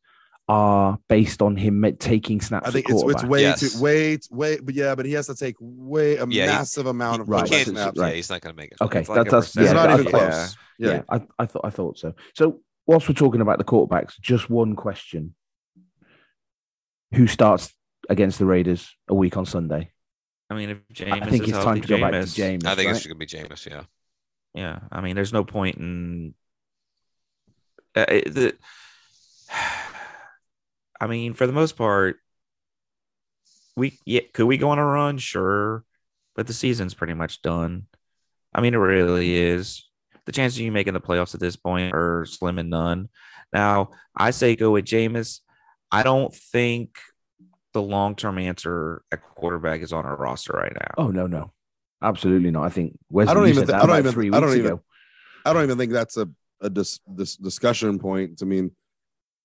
are 0.51 0.99
based 1.09 1.43
on 1.43 1.55
him 1.57 1.85
taking 2.01 2.41
snaps? 2.41 2.67
I 2.69 2.73
think 2.73 2.91
it's 2.91 3.03
it's 3.05 3.23
way 3.25 3.43
Yes. 3.43 3.61
too 3.75 3.81
way 3.81 4.19
way, 4.31 4.59
but 4.59 4.75
yeah, 4.75 4.95
but 4.97 5.07
he 5.07 5.13
has 5.13 5.27
to 5.29 5.35
take 5.37 5.55
way 5.61 6.17
a 6.17 6.27
Yeah, 6.27 6.47
he- 6.47 6.49
massive 6.49 6.87
amount 6.87 7.23
of 7.23 7.29
Right, 7.29 7.45
he 7.49 7.55
can't. 7.55 7.69
snaps. 7.69 7.97
Yeah, 7.97 8.03
right. 8.03 8.15
he's 8.17 8.29
not 8.31 8.41
going 8.41 8.55
to 8.57 8.61
make 8.61 8.73
it. 8.73 8.81
Okay, 8.81 9.01
It's 9.01 9.09
like 9.09 9.17
that, 9.17 9.29
a 9.29 9.31
that's 9.31 9.47
percentage. 9.55 9.71
It's 9.71 9.75
yeah, 9.77 9.87
not 9.87 9.91
I- 9.91 10.01
even 10.01 10.07
I- 10.09 10.11
close. 10.11 10.57
Yeah, 10.79 10.89
Yeah. 10.91 11.03
I, 11.09 11.23
I 11.39 11.47
thought 11.47 11.65
I 11.65 11.71
thought 11.71 11.99
so. 11.99 12.15
So 12.35 12.61
whilst 12.87 13.09
we're 13.09 13.15
talking 13.15 13.41
about 13.41 13.59
the 13.59 13.65
quarterbacks, 13.65 14.19
just 14.21 14.51
one 14.51 14.75
question: 14.75 15.35
Who 17.15 17.27
starts 17.29 17.73
against 18.09 18.39
the 18.41 18.47
Raiders 18.47 18.97
a 19.09 19.15
week 19.15 19.37
on 19.37 19.47
Sunday? 19.47 19.93
I 20.51 20.55
mean, 20.57 20.71
if 20.71 20.79
James 20.93 21.13
I 21.23 21.31
think 21.31 21.45
is 21.45 21.51
it's 21.51 21.59
time 21.65 21.81
to 21.81 21.87
go 21.87 22.01
back 22.01 22.11
to 22.13 22.27
James. 22.27 22.65
I 22.65 22.75
think 22.75 22.89
right? 22.89 22.97
it's 22.97 23.07
going 23.07 23.15
to 23.15 23.19
be 23.19 23.27
James. 23.27 23.67
Yeah. 23.71 23.83
Yeah, 24.53 24.81
I 24.91 25.01
mean, 25.01 25.15
there's 25.15 25.33
no 25.33 25.45
point 25.45 25.77
in 25.77 26.35
uh, 27.95 28.07
it- 28.09 28.35
the. 28.35 28.55
I 31.01 31.07
mean, 31.07 31.35
for 31.35 31.47
the 31.47 31.53
most 31.53 31.77
part, 31.77 32.17
we 33.77 33.99
yeah, 34.05 34.21
could 34.35 34.47
we 34.47 34.59
go 34.59 34.71
on 34.71 34.79
a 34.79 34.85
run? 34.85 35.19
Sure, 35.19 35.85
but 36.37 36.47
the 36.47 36.53
season's 36.53 36.95
pretty 36.95 37.15
much 37.15 37.43
done. 37.43 37.87
I 38.55 38.61
mean, 38.61 38.75
it 38.75 38.79
really 38.79 39.35
is. 39.35 39.87
The 40.27 40.33
chances 40.33 40.59
of 40.59 40.65
you 40.65 40.73
making 40.73 40.95
the 40.95 41.01
playoffs 41.01 41.35
at 41.35 41.41
this 41.41 41.57
point 41.57 41.95
are 41.95 42.25
slim 42.27 42.59
and 42.59 42.69
none. 42.71 43.09
Now, 43.53 43.91
I 44.15 44.31
say 44.33 44.55
go 44.57 44.73
with 44.73 44.85
Jameis. 44.85 45.41
I 45.91 46.03
don't 46.03 46.35
think 46.35 46.99
the 47.73 47.83
long 47.83 48.15
term 48.17 48.39
answer 48.39 49.03
at 49.11 49.23
quarterback 49.23 49.81
is 49.81 49.93
on 49.93 50.05
our 50.05 50.17
roster 50.17 50.53
right 50.53 50.73
now. 50.75 51.05
Oh 51.05 51.09
no, 51.09 51.27
no, 51.27 51.53
absolutely 52.03 52.51
not. 52.51 52.65
I 52.65 52.69
think 52.71 52.99
Wesley, 53.09 53.31
I 53.31 53.35
don't 53.35 53.49
even 53.49 53.67
said 53.67 53.75
I 53.77 53.87
don't 53.87 53.99
even- 53.99 54.13
three 54.13 54.31
I 54.33 54.41
don't 54.41 54.53
even- 54.57 54.67
ago. 54.67 54.83
I 55.45 55.53
don't 55.55 55.63
even 55.65 55.79
think 55.79 55.93
that's 55.93 56.17
a 56.19 56.29
a 56.63 56.69
dis, 56.69 57.01
this 57.07 57.37
discussion 57.37 57.99
point. 57.99 58.41
I 58.43 58.45
mean, 58.45 58.73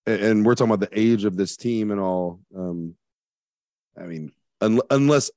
and- 0.05 0.45
we're 0.45 0.55
talking 0.55 0.73
about 0.73 0.89
the 0.89 0.99
age 0.99 1.25
of 1.25 1.35
this 1.37 1.57
team 1.57 1.91
and 1.91 1.99
all. 1.99 2.39
Um, 2.55 2.95
I 3.97 4.03
mean, 4.03 4.31
un- 4.61 4.81
unless 4.89 5.31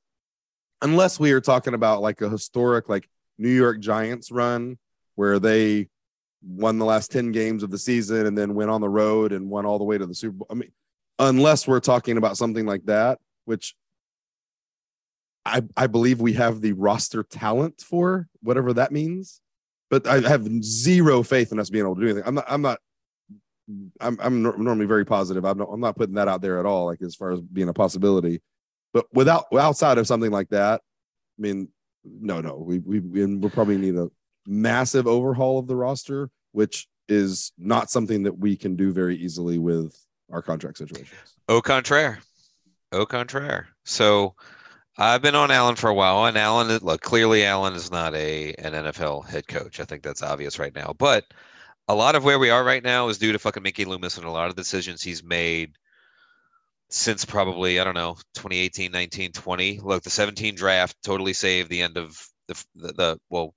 unless 0.83 1.19
we 1.19 1.33
are 1.33 1.41
talking 1.41 1.75
about 1.75 2.03
like 2.03 2.21
a 2.21 2.29
historic 2.29 2.89
like 2.89 3.09
New 3.39 3.49
York 3.51 3.81
Giants 3.81 4.31
run 4.31 4.79
where 5.15 5.39
they 5.39 5.89
won 6.43 6.79
the 6.79 6.85
last 6.85 7.11
10 7.11 7.33
games 7.33 7.63
of 7.65 7.71
the 7.71 7.79
season 7.79 8.27
and 8.27 8.39
then 8.39 8.55
went 8.55 8.71
on 8.71 8.81
the 8.81 8.89
road 8.89 9.33
and 9.33 9.51
won 9.51 9.67
all 9.67 9.79
the 9.79 9.85
way 9.85 9.99
to 9.99 10.07
the 10.07 10.15
Super 10.15 10.37
Bowl. 10.39 10.47
I 10.51 10.55
mean, 10.55 10.71
unless 11.19 11.67
we're 11.67 11.81
talking 11.81 12.17
about 12.17 12.37
something 12.37 12.65
like 12.65 12.85
that, 12.87 13.19
which 13.45 13.75
I 15.45 15.63
I 15.77 15.87
believe 15.87 16.21
we 16.21 16.35
have 16.35 16.61
the 16.61 16.73
roster 16.73 17.23
talent 17.23 17.81
for 17.81 18.29
whatever 18.43 18.73
that 18.75 18.93
means. 18.93 19.41
But 19.91 20.07
I 20.07 20.21
have 20.21 20.47
zero 20.63 21.23
faith 21.23 21.51
in 21.51 21.59
us 21.59 21.71
being 21.71 21.85
able 21.85 21.95
to 21.95 22.01
do 22.03 22.07
anything. 22.09 22.25
I'm 22.27 22.35
not 22.35 22.45
I'm 22.47 22.63
not 22.63 22.79
I'm 24.01 24.19
I'm 24.21 24.43
nor- 24.43 24.57
normally 24.59 24.87
very 24.87 25.05
positive. 25.05 25.45
I'm 25.45 25.59
not 25.59 25.69
I'm 25.73 25.81
not 25.81 25.97
putting 25.97 26.15
that 26.15 26.29
out 26.29 26.41
there 26.43 26.59
at 26.59 26.67
all, 26.67 26.87
like 26.87 27.03
as 27.03 27.15
far 27.15 27.33
as 27.33 27.41
being 27.41 27.69
a 27.69 27.75
possibility. 27.75 28.41
But 28.95 29.07
without 29.13 29.45
outside 29.53 29.99
of 29.99 30.07
something 30.07 30.31
like 30.31 30.49
that, 30.51 30.81
I 31.39 31.43
mean, 31.43 31.69
no, 32.05 32.41
no, 32.41 32.57
we 32.57 32.79
we 32.79 33.01
we- 33.01 33.27
we'll 33.37 33.51
probably 33.51 33.77
need 33.79 33.97
a 33.97 34.09
massive 34.47 35.07
overhaul 35.07 35.59
of 35.59 35.67
the 35.67 35.77
roster, 35.77 36.31
which 36.53 36.89
is 37.09 37.53
not 37.59 37.91
something 37.91 38.23
that 38.25 38.39
we 38.39 38.57
can 38.57 38.77
do 38.77 38.93
very 38.93 39.17
easily 39.17 39.59
with 39.59 39.95
our 40.33 40.43
contract 40.43 40.79
situations. 40.79 41.19
Au 41.49 41.61
contraire. 41.61 42.19
Au 42.93 43.05
contraire. 43.07 43.69
So 43.85 44.35
I've 44.97 45.23
been 45.23 45.35
on 45.35 45.51
Allen 45.51 45.77
for 45.77 45.89
a 45.89 45.95
while, 45.95 46.25
and 46.25 46.37
Allen, 46.37 46.77
look, 46.83 47.01
clearly 47.03 47.45
Allen 47.45 47.75
is 47.75 47.91
not 47.91 48.15
a 48.15 48.53
an 48.55 48.73
NFL 48.73 49.27
head 49.27 49.47
coach. 49.47 49.81
I 49.81 49.85
think 49.85 50.03
that's 50.03 50.23
obvious 50.23 50.59
right 50.59 50.75
now. 50.75 50.95
But 50.99 51.25
a 51.89 51.95
lot 51.95 52.15
of 52.15 52.25
where 52.25 52.39
we 52.39 52.51
are 52.51 52.63
right 52.63 52.83
now 52.83 53.09
is 53.09 53.19
due 53.19 53.33
to 53.33 53.39
fucking 53.39 53.63
Mickey 53.63 53.87
Loomis 53.87 54.19
and 54.19 54.27
a 54.27 54.31
lot 54.31 54.51
of 54.51 54.57
decisions 54.57 55.03
he's 55.03 55.25
made 55.25 55.73
since 56.91 57.25
probably, 57.25 57.81
I 57.81 57.85
don't 57.85 57.95
know, 57.95 58.15
2018, 58.35 58.93
19, 58.93 59.33
20. 59.33 59.81
Look, 59.81 60.03
the 60.03 60.11
17 60.11 60.55
draft 60.55 60.97
totally 61.03 61.33
saved 61.33 61.71
the 61.71 61.83
end 61.83 61.97
of 61.97 62.19
the, 62.47 62.65
the, 62.75 62.93
the 62.93 63.19
well, 63.31 63.55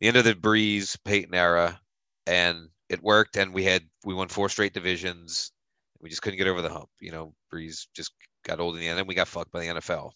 the 0.00 0.08
end 0.08 0.16
of 0.16 0.24
the 0.24 0.34
Brees 0.34 0.96
Peyton 1.04 1.34
era, 1.34 1.80
and 2.26 2.68
it 2.88 3.02
worked. 3.02 3.36
And 3.36 3.54
we 3.54 3.64
had, 3.64 3.82
we 4.04 4.14
won 4.14 4.28
four 4.28 4.48
straight 4.48 4.74
divisions. 4.74 5.52
We 6.00 6.10
just 6.10 6.22
couldn't 6.22 6.38
get 6.38 6.48
over 6.48 6.62
the 6.62 6.70
hump. 6.70 6.88
You 7.00 7.12
know, 7.12 7.34
Brees 7.52 7.86
just 7.94 8.12
got 8.44 8.60
old 8.60 8.74
in 8.74 8.80
the 8.80 8.88
end, 8.88 8.98
and 8.98 9.08
we 9.08 9.14
got 9.14 9.28
fucked 9.28 9.52
by 9.52 9.60
the 9.60 9.80
NFL. 9.80 10.10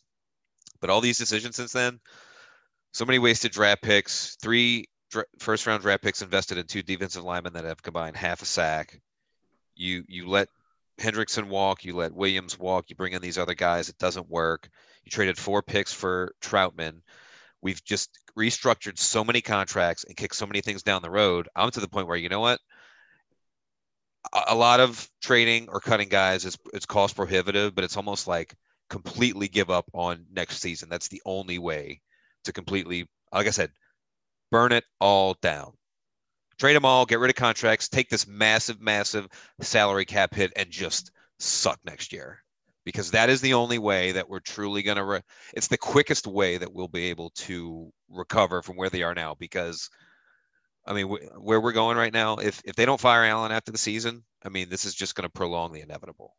But 0.81 0.91
all 0.91 1.01
these 1.01 1.19
decisions 1.19 1.57
since 1.57 1.73
then, 1.73 2.01
so 2.93 3.05
many 3.05 3.19
wasted 3.19 3.53
draft 3.53 3.83
picks, 3.83 4.37
three 4.37 4.87
first 5.39 5.67
round 5.67 5.83
draft 5.83 6.03
picks 6.03 6.23
invested 6.23 6.59
in 6.59 6.67
two 6.67 6.83
defensive 6.83 7.25
linemen 7.25 7.53
that 7.55 7.65
have 7.65 7.83
combined 7.83 8.17
half 8.17 8.43
a 8.43 8.47
sack. 8.47 9.01
You 9.77 10.05
you 10.09 10.29
let 10.29 10.49
Hendrickson 10.99 11.49
walk, 11.49 11.85
you 11.85 11.97
let 11.97 12.15
Williams 12.15 12.59
walk, 12.59 12.89
you 12.89 12.97
bring 12.97 13.13
in 13.13 13.23
these 13.23 13.39
other 13.39 13.55
guys, 13.55 13.89
it 13.89 13.99
doesn't 13.99 14.31
work. 14.31 14.69
You 15.05 15.11
traded 15.11 15.39
four 15.39 15.63
picks 15.63 15.93
for 15.93 16.35
Trautman. 16.41 17.03
We've 17.61 17.83
just 17.85 18.19
restructured 18.39 18.99
so 18.99 19.25
many 19.25 19.41
contracts 19.41 20.05
and 20.05 20.17
kicked 20.17 20.37
so 20.37 20.47
many 20.47 20.61
things 20.61 20.83
down 20.83 21.03
the 21.03 21.11
road. 21.11 21.49
I'm 21.57 21.71
to 21.71 21.81
the 21.81 21.89
point 21.89 22.07
where 22.07 22.17
you 22.17 22.29
know 22.29 22.41
what? 22.41 22.61
A, 24.49 24.55
lot 24.55 24.81
of 24.81 25.09
trading 25.21 25.69
or 25.69 25.81
cutting 25.81 26.09
guys 26.09 26.45
is 26.45 26.57
it's 26.73 26.87
cost 26.87 27.15
prohibitive, 27.15 27.75
but 27.75 27.85
it's 27.85 27.97
almost 27.97 28.27
like 28.27 28.55
completely 28.89 29.49
give 29.49 29.71
up 29.71 29.87
on 29.93 30.27
next 30.33 30.61
season. 30.61 30.89
That's 30.89 31.09
the 31.09 31.23
only 31.27 31.59
way 31.59 32.01
to 32.45 32.53
completely, 32.53 33.09
like 33.33 33.47
I 33.47 33.51
said, 33.51 33.71
burn 34.55 34.71
it 34.71 34.85
all 35.01 35.37
down. 35.43 35.73
Trade 36.59 36.77
them 36.77 36.85
all, 36.85 37.05
get 37.07 37.19
rid 37.19 37.29
of 37.29 37.35
contracts, 37.35 37.89
take 37.89 38.09
this 38.09 38.29
massive, 38.29 38.81
massive 38.81 39.27
salary 39.61 40.05
cap 40.05 40.33
hit, 40.33 40.53
and 40.55 40.71
just 40.71 41.11
suck 41.41 41.81
next 41.85 42.13
year. 42.13 42.39
Because 42.85 43.11
that 43.11 43.31
is 43.31 43.41
the 43.41 43.55
only 43.55 43.79
way 43.79 44.13
that 44.13 44.29
we're 44.29 44.39
truly 44.39 44.83
going 44.85 44.99
to. 44.99 45.05
Re- 45.05 45.23
it's 45.55 45.67
the 45.67 45.77
quickest 45.77 46.29
way 46.29 46.57
that 46.59 46.73
we'll 46.73 46.87
be 46.87 47.07
able 47.07 47.31
to 47.31 47.91
recover 48.09 48.63
from 48.63 48.77
where 48.77 48.91
they 48.91 49.03
are 49.03 49.15
now. 49.15 49.35
Because, 49.37 49.91
I 50.87 50.93
mean, 50.93 51.09
wh- 51.09 51.43
where 51.45 51.61
we're 51.61 51.73
going 51.73 51.97
right 51.97 52.13
now, 52.13 52.37
if 52.37 52.63
if 52.65 52.77
they 52.77 52.85
don't 52.87 53.01
fire 53.01 53.25
Allen 53.25 53.51
after 53.51 53.73
the 53.73 53.79
season, 53.79 54.23
I 54.45 54.51
mean, 54.51 54.69
this 54.69 54.85
is 54.85 54.95
just 54.95 55.17
going 55.17 55.25
to 55.27 55.33
prolong 55.33 55.73
the 55.73 55.81
inevitable. 55.81 56.37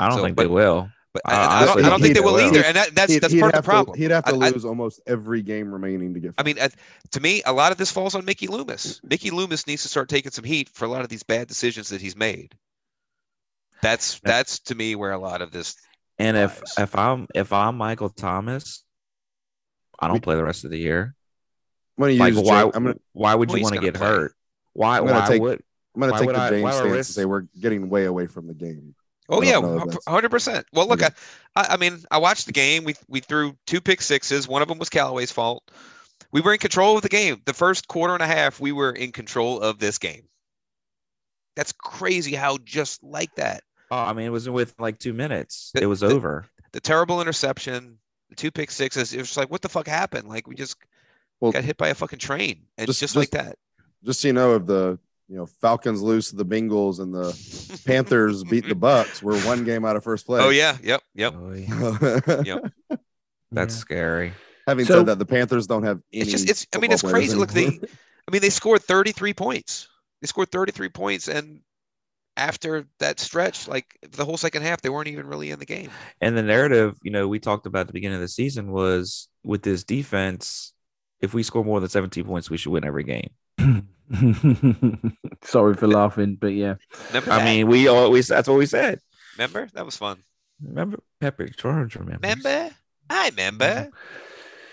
I 0.00 0.08
don't 0.08 0.18
So, 0.18 0.24
think 0.24 0.34
but- 0.36 0.42
they 0.44 0.48
will. 0.48 0.90
But 1.24 1.32
Uh, 1.32 1.36
I, 1.36 1.62
I 1.62 1.64
don't, 1.66 1.84
I 1.84 1.88
don't 1.88 2.00
think 2.02 2.14
they 2.14 2.20
will 2.20 2.38
either, 2.40 2.62
and 2.64 2.76
that, 2.76 2.94
that's 2.94 3.18
that's 3.20 3.34
part 3.38 3.54
of 3.54 3.62
the 3.62 3.64
problem. 3.64 3.94
To, 3.96 4.02
he'd 4.02 4.10
have 4.10 4.24
to 4.24 4.34
I- 4.34 4.50
lose 4.50 4.64
almost 4.64 5.00
every 5.06 5.40
game 5.42 5.72
remaining 5.72 6.12
to 6.14 6.20
get. 6.20 6.34
I 6.38 6.42
mean, 6.42 6.56
to 6.56 7.20
me, 7.20 7.42
a 7.46 7.52
lot 7.52 7.72
of 7.72 7.78
this 7.78 7.90
falls 7.90 8.14
on 8.14 8.24
Mickey 8.24 8.46
Loomis. 8.48 9.00
Mickey 9.02 9.30
Loomis 9.30 9.66
needs 9.66 9.82
to 9.82 9.88
start 9.88 10.08
taking 10.08 10.30
some 10.32 10.44
heat 10.44 10.68
for 10.68 10.84
a 10.84 10.88
lot 10.88 11.02
of 11.02 11.08
these 11.08 11.22
bad 11.22 11.48
decisions 11.48 11.88
that 11.88 12.00
he's 12.00 12.16
made. 12.16 12.54
That's 13.82 14.20
that's 14.20 14.58
to 14.60 14.74
me 14.74 14.94
where 14.94 15.12
a 15.12 15.18
lot 15.18 15.42
of 15.42 15.50
this. 15.52 15.76
And 16.18 16.36
if 16.36 16.60
lies. 16.60 16.74
if 16.78 16.96
I'm 16.96 17.26
if 17.34 17.52
I'm 17.52 17.76
Michael 17.76 18.08
Thomas, 18.10 18.84
I 19.98 20.08
don't 20.08 20.22
play 20.22 20.36
the 20.36 20.44
rest 20.44 20.64
of 20.64 20.70
the 20.70 20.78
year. 20.78 21.14
I'm 21.98 22.02
going 22.02 22.16
to 22.16 22.22
Like 22.22 22.34
use. 22.34 22.42
why? 22.42 22.62
To 22.70 22.94
why 23.12 23.34
would 23.34 23.48
Well, 23.48 23.58
you 23.58 23.62
want 23.64 23.74
to 23.76 23.80
get 23.80 23.94
play. 23.94 24.06
hurt? 24.06 24.34
Why? 24.74 24.98
I'm 24.98 25.06
gonna 25.06 25.20
Why 25.20 25.28
take- 25.28 25.42
would? 25.42 25.62
I'm 25.94 26.00
going 26.00 26.12
to 26.12 26.18
take 26.18 26.28
the 26.28 26.50
James 26.50 26.74
stance 26.74 26.94
and 26.94 27.06
say 27.06 27.24
we're 27.24 27.46
getting 27.58 27.88
way 27.88 28.04
away 28.04 28.26
from 28.26 28.46
the 28.46 28.52
game. 28.52 28.94
Oh 29.28 29.42
yeah, 29.42 29.52
don't 29.52 29.62
know 29.76 29.76
if 29.82 29.84
that's- 29.88 30.04
hundred 30.06 30.30
percent. 30.30 30.66
Well, 30.72 30.86
look, 30.86 31.02
Okay. 31.02 31.14
I, 31.56 31.60
I 31.62 31.66
I 31.74 31.76
mean, 31.76 31.98
I 32.10 32.18
watched 32.18 32.46
the 32.46 32.52
game. 32.52 32.84
We 32.84 32.94
we 33.08 33.20
threw 33.20 33.56
two 33.66 33.80
pick 33.80 34.00
sixes. 34.02 34.46
One 34.48 34.62
of 34.62 34.68
them 34.68 34.78
was 34.78 34.88
Callaway's 34.88 35.32
fault. 35.32 35.62
We 36.32 36.40
were 36.40 36.52
in 36.52 36.58
control 36.58 36.96
of 36.96 37.02
the 37.02 37.08
game. 37.08 37.42
The 37.44 37.52
first 37.54 37.88
quarter 37.88 38.14
and 38.14 38.22
a 38.22 38.26
half, 38.26 38.60
we 38.60 38.72
were 38.72 38.90
in 38.92 39.12
control 39.12 39.60
of 39.60 39.78
this 39.78 39.98
game. 39.98 40.22
That's 41.54 41.72
crazy 41.72 42.34
how 42.34 42.58
just 42.58 43.02
like 43.02 43.34
that. 43.36 43.62
Oh, 43.90 43.96
I 43.96 44.12
mean, 44.12 44.26
it 44.26 44.30
was 44.30 44.48
with 44.48 44.74
like 44.78 44.98
two 44.98 45.12
minutes. 45.12 45.70
The- 45.74 45.82
It 45.82 45.86
was 45.86 46.00
the- 46.00 46.08
over. 46.08 46.46
The 46.72 46.80
terrible 46.80 47.20
interception, 47.22 47.98
the 48.28 48.34
two 48.36 48.50
pick 48.50 48.70
sixes. 48.70 49.14
It 49.14 49.18
was 49.18 49.28
just 49.28 49.36
like, 49.38 49.50
what 49.50 49.62
the 49.62 49.68
fuck 49.68 49.86
happened? 49.86 50.28
Like 50.28 50.46
we 50.46 50.54
just 50.54 50.76
Well, 51.40 51.52
got 51.52 51.64
hit 51.64 51.76
by 51.78 51.88
a 51.88 51.94
fucking 51.94 52.18
train, 52.18 52.66
and 52.76 52.86
just- 52.86 53.00
just, 53.00 53.14
just- 53.14 53.16
like 53.16 53.30
that. 53.30 53.56
just 54.04 54.20
so 54.20 54.28
you 54.28 54.34
know, 54.34 54.52
of 54.52 54.66
the 54.66 54.98
you 55.28 55.36
know 55.36 55.46
Falcons 55.46 56.02
lose 56.02 56.30
to 56.30 56.36
the 56.36 56.44
Bengals 56.44 57.00
and 57.00 57.12
the 57.14 57.80
Panthers 57.86 58.44
beat 58.44 58.68
the 58.68 58.74
Bucks, 58.74 59.22
we're 59.22 59.40
one 59.42 59.64
game 59.64 59.84
out 59.84 59.96
of 59.96 60.04
first 60.04 60.26
place. 60.26 60.42
Oh 60.44 60.50
yeah, 60.50 60.76
yep, 60.82 61.02
yep. 61.14 61.34
Oh, 61.36 61.52
yeah. 61.52 62.58
That's 63.52 63.74
Yeah. 63.74 63.80
scary. 63.80 64.32
Having 64.66 64.86
So- 64.86 64.94
said 64.98 65.06
that, 65.06 65.18
the 65.18 65.26
Panthers 65.26 65.66
don't 65.66 65.84
have 65.84 66.00
any. 66.12 66.22
It's 66.22 66.30
just 66.32 66.48
it's. 66.50 66.66
I 66.74 66.78
mean, 66.78 66.90
it's 66.92 67.02
players 67.02 67.14
crazy. 67.14 67.34
Look, 67.36 67.50
they. 67.52 67.66
I 68.28 68.32
mean, 68.32 68.40
they 68.40 68.50
scored 68.50 68.82
33 68.82 69.34
points. 69.34 69.88
They 70.20 70.26
scored 70.26 70.50
33 70.50 70.88
points, 70.88 71.28
and 71.28 71.60
after 72.36 72.86
that 72.98 73.20
stretch, 73.20 73.68
like 73.68 73.96
the 74.10 74.24
whole 74.24 74.36
second 74.36 74.62
half, 74.62 74.82
they 74.82 74.88
weren't 74.88 75.08
even 75.08 75.26
really 75.26 75.50
in 75.50 75.58
the 75.60 75.64
game. 75.66 75.90
And 76.20 76.36
the 76.36 76.42
narrative, 76.42 76.98
you 77.02 77.10
know, 77.12 77.28
we 77.28 77.38
talked 77.38 77.66
about 77.66 77.80
at 77.82 77.86
the 77.86 77.92
beginning 77.92 78.16
of 78.16 78.20
the 78.20 78.28
season 78.28 78.72
was 78.72 79.28
with 79.44 79.62
this 79.62 79.84
defense, 79.84 80.72
if 81.20 81.32
we 81.34 81.42
score 81.44 81.64
more 81.64 81.78
than 81.80 81.88
17 81.88 82.24
points, 82.24 82.50
we 82.50 82.56
should 82.56 82.72
win 82.72 82.84
every 82.84 83.04
game. 83.04 83.30
Sorry 85.44 85.74
for 85.74 85.86
laughing, 85.86 86.36
but 86.40 86.48
yeah. 86.48 86.74
Remember? 87.08 87.32
I 87.32 87.38
that? 87.38 87.44
mean, 87.44 87.66
we 87.68 87.88
always 87.88 88.28
that's 88.28 88.48
what 88.48 88.58
we 88.58 88.66
said. 88.66 89.00
remember 89.36 89.68
that 89.74 89.84
was 89.84 89.96
fun. 89.96 90.22
Remember 90.62 90.98
Pepper 91.20 91.48
George 91.48 91.96
remembers. 91.96 92.22
Remember? 92.44 92.74
I 93.10 93.28
remember. 93.30 93.90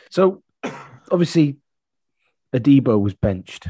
So 0.09 0.43
obviously, 1.11 1.57
Adebo 2.53 2.99
was 3.01 3.13
benched. 3.13 3.67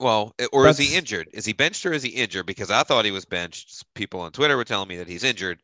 Well, 0.00 0.34
i- 0.40 0.48
or 0.52 0.66
is 0.66 0.78
he 0.78 0.96
injured? 0.96 1.28
Is 1.32 1.44
he 1.44 1.52
benched 1.52 1.86
or 1.86 1.92
is 1.92 2.02
he 2.02 2.10
injured? 2.10 2.46
Because 2.46 2.70
I 2.70 2.82
thought 2.82 3.04
he 3.04 3.10
was 3.12 3.24
benched. 3.24 3.84
People 3.94 4.20
on 4.20 4.32
Twitter 4.32 4.56
were 4.56 4.64
telling 4.64 4.88
me 4.88 4.96
that 4.96 5.08
he's 5.08 5.22
injured. 5.24 5.60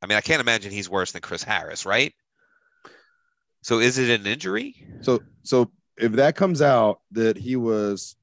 I 0.00 0.06
mean, 0.06 0.16
I 0.16 0.20
can't 0.20 0.40
imagine 0.40 0.70
he's 0.70 0.88
worse 0.88 1.12
than 1.12 1.22
Chris 1.22 1.42
Harris, 1.42 1.84
right? 1.86 2.14
So 3.62 3.80
is 3.80 3.98
it 3.98 4.20
an 4.20 4.26
injury? 4.26 4.76
So 5.00 5.22
so 5.42 5.72
if 5.96 6.12
that 6.12 6.36
comes 6.36 6.60
out 6.60 7.00
that 7.12 7.36
he 7.36 7.56
was 7.56 8.16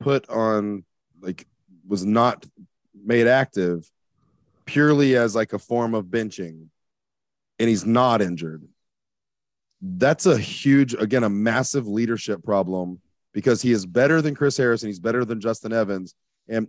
put 0.00 0.28
on 0.28 0.84
like 1.20 1.46
was 1.86 2.04
not 2.04 2.46
made 2.94 3.26
active 3.26 3.90
purely 4.64 5.16
as 5.16 5.34
like 5.34 5.52
a 5.52 5.58
form 5.58 5.94
of 5.94 6.06
benching 6.06 6.66
and 7.58 7.68
he's 7.68 7.84
not 7.84 8.22
injured 8.22 8.66
that's 9.82 10.26
a 10.26 10.38
huge 10.38 10.94
again 10.94 11.24
a 11.24 11.28
massive 11.28 11.86
leadership 11.86 12.42
problem 12.44 13.00
because 13.32 13.60
he 13.60 13.72
is 13.72 13.84
better 13.84 14.22
than 14.22 14.34
Chris 14.34 14.56
Harris 14.56 14.82
and 14.82 14.88
he's 14.88 15.00
better 15.00 15.24
than 15.24 15.40
Justin 15.40 15.72
Evans. 15.72 16.14
And 16.48 16.68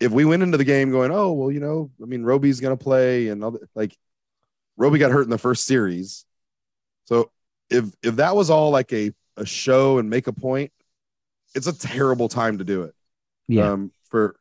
if 0.00 0.12
we 0.12 0.24
went 0.24 0.42
into 0.42 0.56
the 0.56 0.64
game 0.64 0.90
going 0.90 1.10
oh 1.10 1.32
well 1.32 1.50
you 1.50 1.60
know 1.60 1.90
I 2.00 2.06
mean 2.06 2.22
Roby's 2.22 2.60
going 2.60 2.76
to 2.76 2.82
play 2.82 3.28
and 3.28 3.42
other, 3.42 3.58
like 3.74 3.96
Roby 4.76 4.98
got 4.98 5.10
hurt 5.10 5.24
in 5.24 5.30
the 5.30 5.38
first 5.38 5.64
series. 5.64 6.24
So 7.06 7.30
if 7.70 7.86
if 8.02 8.16
that 8.16 8.36
was 8.36 8.50
all 8.50 8.70
like 8.70 8.92
a 8.92 9.10
a 9.36 9.46
show 9.46 9.98
and 9.98 10.10
make 10.10 10.26
a 10.26 10.32
point, 10.32 10.72
it's 11.54 11.66
a 11.66 11.78
terrible 11.78 12.28
time 12.28 12.58
to 12.58 12.64
do 12.64 12.82
it. 12.82 12.94
Yeah. 13.48 13.72
Um, 13.72 13.92
for 14.10 14.36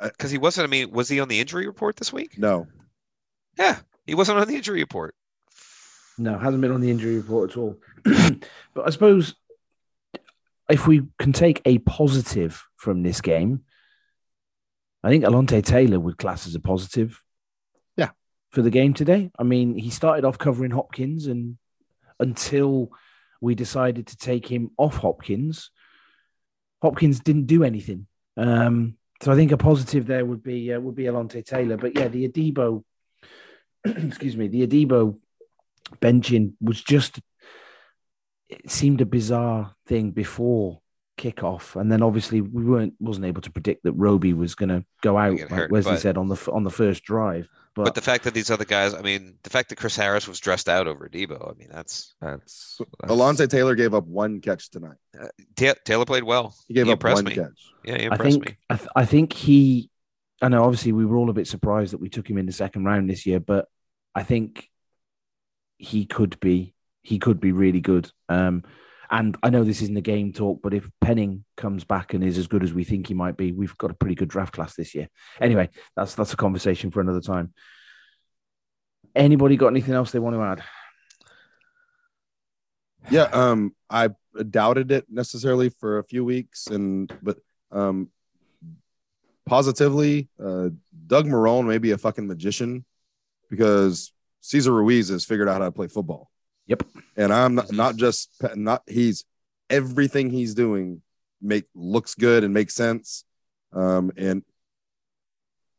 Because 0.00 0.30
he 0.30 0.38
wasn't. 0.38 0.66
I 0.66 0.70
mean, 0.70 0.90
was 0.90 1.08
he 1.08 1.20
on 1.20 1.28
the 1.28 1.40
injury 1.40 1.66
report 1.66 1.96
this 1.96 2.12
week? 2.12 2.38
no, 2.38 2.66
Yeah, 3.58 3.78
he 4.06 4.14
wasn't 4.14 4.38
on 4.38 4.48
the 4.48 4.56
injury 4.56 4.80
report. 4.80 5.14
No, 6.18 6.36
hasn't 6.38 6.60
been 6.60 6.72
on 6.72 6.80
the 6.80 6.90
injury 6.90 7.16
report 7.16 7.52
at 7.52 7.56
all. 7.56 7.76
but 8.04 8.86
I 8.86 8.90
suppose 8.90 9.34
if 10.68 10.86
we 10.86 11.02
can 11.18 11.32
take 11.32 11.62
a 11.64 11.78
positive 11.78 12.62
from 12.76 13.02
this 13.02 13.20
game, 13.20 13.62
I 15.02 15.10
think 15.10 15.24
Alontae 15.24 15.64
Taylor 15.64 16.00
would 16.00 16.18
class 16.18 16.46
as 16.46 16.54
a 16.54 16.60
positive. 16.60 17.22
Yeah. 17.96 18.10
For 18.50 18.62
the 18.62 18.70
game 18.70 18.94
today. 18.94 19.30
I 19.38 19.44
mean, 19.44 19.76
he 19.76 19.90
started 19.90 20.24
off 20.24 20.38
covering 20.38 20.72
Hopkins 20.72 21.26
and 21.26 21.56
until 22.20 22.90
we 23.40 23.54
decided 23.54 24.08
to 24.08 24.16
take 24.16 24.46
him 24.46 24.70
off 24.76 24.96
Hopkins, 24.96 25.70
Hopkins 26.82 27.20
didn't 27.20 27.46
do 27.46 27.64
anything. 27.64 28.06
Um, 28.36 28.96
so 29.22 29.32
I 29.32 29.36
think 29.36 29.52
a 29.52 29.56
positive 29.56 30.06
there 30.06 30.24
would 30.24 30.42
be 30.42 30.72
uh, 30.72 30.80
would 30.80 30.94
be 30.94 31.04
Alontae 31.04 31.44
Taylor. 31.44 31.76
But 31.76 31.96
yeah, 31.96 32.08
the 32.08 32.28
Adebo, 32.28 32.84
excuse 33.84 34.36
me, 34.36 34.48
the 34.48 34.66
Adebo 34.66 35.18
benching 36.00 36.52
was 36.60 36.82
just 36.82 37.20
it 38.48 38.70
seemed 38.70 39.00
a 39.00 39.06
bizarre 39.06 39.74
thing 39.86 40.12
before 40.12 40.80
kickoff, 41.18 41.78
and 41.78 41.90
then 41.90 42.02
obviously 42.02 42.40
we 42.40 42.64
weren't 42.64 42.94
wasn't 43.00 43.26
able 43.26 43.42
to 43.42 43.50
predict 43.50 43.82
that 43.82 43.92
Roby 43.92 44.32
was 44.32 44.54
going 44.54 44.68
to 44.68 44.84
go 45.02 45.18
out, 45.18 45.38
like 45.38 45.50
hurt, 45.50 45.70
Wesley 45.72 45.96
said 45.96 46.16
on 46.16 46.28
the 46.28 46.50
on 46.52 46.64
the 46.64 46.70
first 46.70 47.02
drive. 47.04 47.48
But, 47.78 47.84
But 47.84 47.94
the 47.94 48.00
fact 48.00 48.24
that 48.24 48.34
these 48.34 48.50
other 48.50 48.64
guys, 48.64 48.92
I 48.92 49.02
mean, 49.02 49.36
the 49.44 49.50
fact 49.50 49.68
that 49.68 49.76
Chris 49.76 49.94
Harris 49.94 50.26
was 50.26 50.40
dressed 50.40 50.68
out 50.68 50.88
over 50.88 51.08
Debo, 51.08 51.48
I 51.48 51.56
mean, 51.56 51.68
that's 51.70 52.16
That's, 52.20 52.80
Alontae 53.04 53.48
Taylor 53.48 53.76
gave 53.76 53.94
up 53.94 54.04
one 54.04 54.40
catch 54.40 54.68
tonight. 54.68 54.96
Ta- 55.54 55.74
Taylor 55.84 56.04
played 56.04 56.24
well. 56.24 56.56
He 56.66 56.74
gave 56.74 56.86
He 56.86 56.90
up 56.92 56.96
impressed 56.96 57.14
one 57.22 57.24
me. 57.26 57.34
catch. 57.36 57.72
Yeah, 57.84 57.96
he 57.98 58.02
I 58.02 58.06
impressed 58.06 58.22
think 58.32 58.46
me. 58.46 58.56
I, 58.68 58.76
th- 58.76 58.90
I 58.96 59.04
think 59.04 59.32
he. 59.32 59.90
I 60.42 60.48
know 60.48 60.64
obviously 60.64 60.90
we 60.90 61.06
were 61.06 61.16
all 61.18 61.30
a 61.30 61.34
bit 61.34 61.46
surprised 61.46 61.92
that 61.92 62.00
we 62.00 62.08
took 62.08 62.28
him 62.28 62.36
in 62.38 62.46
the 62.46 62.52
second 62.52 62.84
round 62.84 63.08
this 63.08 63.26
year, 63.26 63.38
but 63.38 63.66
I 64.12 64.24
think 64.24 64.68
he 65.76 66.04
could 66.04 66.40
be 66.40 66.74
he 67.02 67.20
could 67.20 67.38
be 67.38 67.52
really 67.52 67.80
good. 67.80 68.10
Um, 68.28 68.64
and 69.10 69.36
I 69.42 69.50
know 69.50 69.64
this 69.64 69.82
isn't 69.82 69.96
a 69.96 70.02
game 70.02 70.32
talk, 70.32 70.60
but 70.62 70.74
if 70.74 70.88
Penning 71.00 71.44
comes 71.56 71.84
back 71.84 72.14
and 72.14 72.22
is 72.22 72.38
as 72.38 72.46
good 72.46 72.62
as 72.62 72.74
we 72.74 72.84
think 72.84 73.06
he 73.06 73.14
might 73.14 73.36
be, 73.36 73.52
we've 73.52 73.76
got 73.78 73.90
a 73.90 73.94
pretty 73.94 74.14
good 74.14 74.28
draft 74.28 74.52
class 74.52 74.74
this 74.74 74.94
year. 74.94 75.08
Anyway, 75.40 75.70
that's 75.96 76.14
that's 76.14 76.32
a 76.32 76.36
conversation 76.36 76.90
for 76.90 77.00
another 77.00 77.20
time. 77.20 77.52
Anybody 79.14 79.56
got 79.56 79.68
anything 79.68 79.94
else 79.94 80.10
they 80.10 80.18
want 80.18 80.36
to 80.36 80.42
add? 80.42 80.62
Yeah, 83.10 83.22
um, 83.32 83.74
I 83.88 84.10
doubted 84.50 84.92
it 84.92 85.06
necessarily 85.08 85.70
for 85.70 85.98
a 85.98 86.04
few 86.04 86.24
weeks, 86.24 86.66
and 86.66 87.12
but 87.22 87.38
um, 87.72 88.10
positively, 89.46 90.28
uh, 90.38 90.68
Doug 91.06 91.26
Marrone 91.26 91.66
may 91.66 91.78
be 91.78 91.92
a 91.92 91.98
fucking 91.98 92.26
magician 92.26 92.84
because 93.48 94.12
Cesar 94.42 94.72
Ruiz 94.72 95.08
has 95.08 95.24
figured 95.24 95.48
out 95.48 95.60
how 95.60 95.66
to 95.66 95.72
play 95.72 95.88
football. 95.88 96.27
Yep. 96.68 96.84
and 97.16 97.32
I'm 97.32 97.54
not, 97.56 97.72
not 97.72 97.96
just 97.96 98.30
not 98.54 98.82
he's 98.86 99.24
everything 99.68 100.30
he's 100.30 100.54
doing 100.54 101.02
make 101.40 101.64
looks 101.74 102.14
good 102.14 102.44
and 102.44 102.54
makes 102.54 102.74
sense. 102.74 103.24
Um, 103.72 104.12
and 104.16 104.42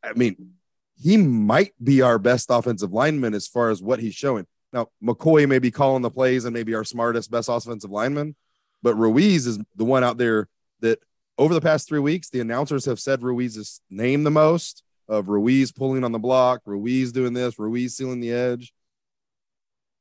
I 0.02 0.12
mean, 0.14 0.54
he 1.00 1.16
might 1.16 1.72
be 1.82 2.02
our 2.02 2.18
best 2.18 2.48
offensive 2.50 2.92
lineman 2.92 3.34
as 3.34 3.46
far 3.46 3.70
as 3.70 3.82
what 3.82 4.00
he's 4.00 4.14
showing. 4.14 4.46
Now, 4.72 4.88
McCoy 5.02 5.48
may 5.48 5.58
be 5.58 5.70
calling 5.70 6.02
the 6.02 6.10
plays 6.10 6.44
and 6.44 6.54
maybe 6.54 6.74
our 6.74 6.84
smartest, 6.84 7.30
best 7.30 7.48
offensive 7.48 7.90
lineman, 7.90 8.36
but 8.82 8.94
Ruiz 8.94 9.46
is 9.46 9.58
the 9.76 9.84
one 9.84 10.04
out 10.04 10.18
there 10.18 10.48
that 10.80 11.00
over 11.38 11.54
the 11.54 11.60
past 11.60 11.88
three 11.88 11.98
weeks, 11.98 12.30
the 12.30 12.40
announcers 12.40 12.84
have 12.84 13.00
said 13.00 13.22
Ruiz's 13.22 13.80
name 13.90 14.24
the 14.24 14.30
most 14.30 14.82
of 15.08 15.28
Ruiz 15.28 15.72
pulling 15.72 16.04
on 16.04 16.12
the 16.12 16.18
block, 16.18 16.60
Ruiz 16.64 17.12
doing 17.12 17.32
this, 17.32 17.58
Ruiz 17.58 17.96
sealing 17.96 18.20
the 18.20 18.32
edge. 18.32 18.72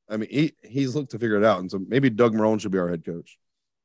I 0.10 0.18
mean, 0.18 0.30
he, 0.30 0.54
he's 0.64 0.96
looked 0.96 1.12
to 1.12 1.20
figure 1.20 1.38
it 1.38 1.44
out. 1.44 1.60
And 1.60 1.70
so 1.70 1.80
maybe 1.88 2.10
Doug 2.10 2.34
Marrone 2.34 2.60
should 2.60 2.72
be 2.72 2.80
our 2.80 2.90
head 2.90 3.06
coach. 3.06 3.38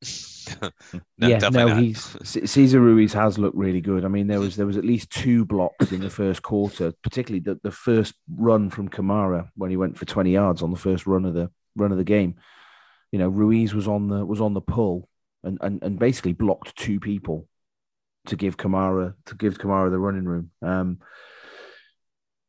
no, 0.62 1.28
yeah, 1.28 1.38
definitely 1.38 1.58
no, 1.58 1.68
not. 1.68 1.82
he's 1.82 2.16
C- 2.24 2.46
Cesar 2.46 2.80
Ruiz 2.80 3.12
has 3.12 3.38
looked 3.38 3.56
really 3.56 3.80
good. 3.80 4.04
I 4.04 4.08
mean, 4.08 4.26
there 4.26 4.40
was 4.40 4.56
there 4.56 4.66
was 4.66 4.76
at 4.76 4.84
least 4.84 5.10
two 5.10 5.44
blocks 5.44 5.92
in 5.92 6.00
the 6.00 6.10
first 6.10 6.42
quarter, 6.42 6.92
particularly 7.02 7.40
the, 7.40 7.58
the 7.62 7.70
first 7.70 8.14
run 8.36 8.68
from 8.70 8.88
Kamara 8.88 9.48
when 9.56 9.70
he 9.70 9.76
went 9.76 9.96
for 9.96 10.04
twenty 10.04 10.32
yards 10.32 10.62
on 10.62 10.70
the 10.70 10.76
first 10.76 11.06
run 11.06 11.24
of 11.24 11.34
the 11.34 11.50
run 11.76 11.92
of 11.92 11.98
the 11.98 12.04
game. 12.04 12.34
You 13.12 13.18
know, 13.18 13.28
Ruiz 13.28 13.74
was 13.74 13.88
on 13.88 14.08
the 14.08 14.26
was 14.26 14.40
on 14.40 14.52
the 14.52 14.60
pull 14.60 15.08
and 15.42 15.58
and, 15.60 15.82
and 15.82 15.98
basically 15.98 16.32
blocked 16.32 16.76
two 16.76 17.00
people 17.00 17.48
to 18.26 18.36
give 18.36 18.56
Kamara 18.56 19.14
to 19.26 19.34
give 19.36 19.58
Kamara 19.58 19.90
the 19.90 19.98
running 19.98 20.24
room. 20.24 20.50
Um, 20.60 20.98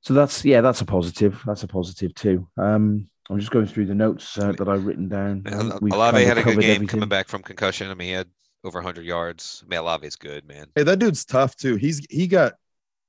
so 0.01 0.13
that's 0.13 0.43
yeah, 0.43 0.61
that's 0.61 0.81
a 0.81 0.85
positive. 0.85 1.41
That's 1.45 1.63
a 1.63 1.67
positive 1.67 2.13
too. 2.13 2.47
Um, 2.57 3.09
I'm 3.29 3.39
just 3.39 3.51
going 3.51 3.65
through 3.65 3.87
the 3.87 3.95
notes 3.95 4.37
uh, 4.37 4.51
that 4.53 4.67
I've 4.67 4.85
written 4.85 5.09
down. 5.09 5.43
I 5.47 5.51
think 5.57 5.93
Olave 5.93 6.23
had 6.23 6.37
a 6.37 6.43
good 6.43 6.59
game 6.59 6.75
everything. 6.75 6.87
coming 6.87 7.09
back 7.09 7.27
from 7.27 7.41
concussion. 7.41 7.89
I 7.89 7.95
mean, 7.95 8.09
he 8.09 8.13
had 8.13 8.27
over 8.63 8.79
100 8.79 9.03
yards. 9.03 9.63
I 9.65 9.69
mean, 9.69 9.79
Olave's 9.79 10.15
good, 10.15 10.47
man. 10.47 10.67
Hey, 10.75 10.83
that 10.83 10.99
dude's 10.99 11.25
tough 11.25 11.55
too. 11.55 11.75
He's 11.75 12.05
he 12.09 12.27
got 12.27 12.53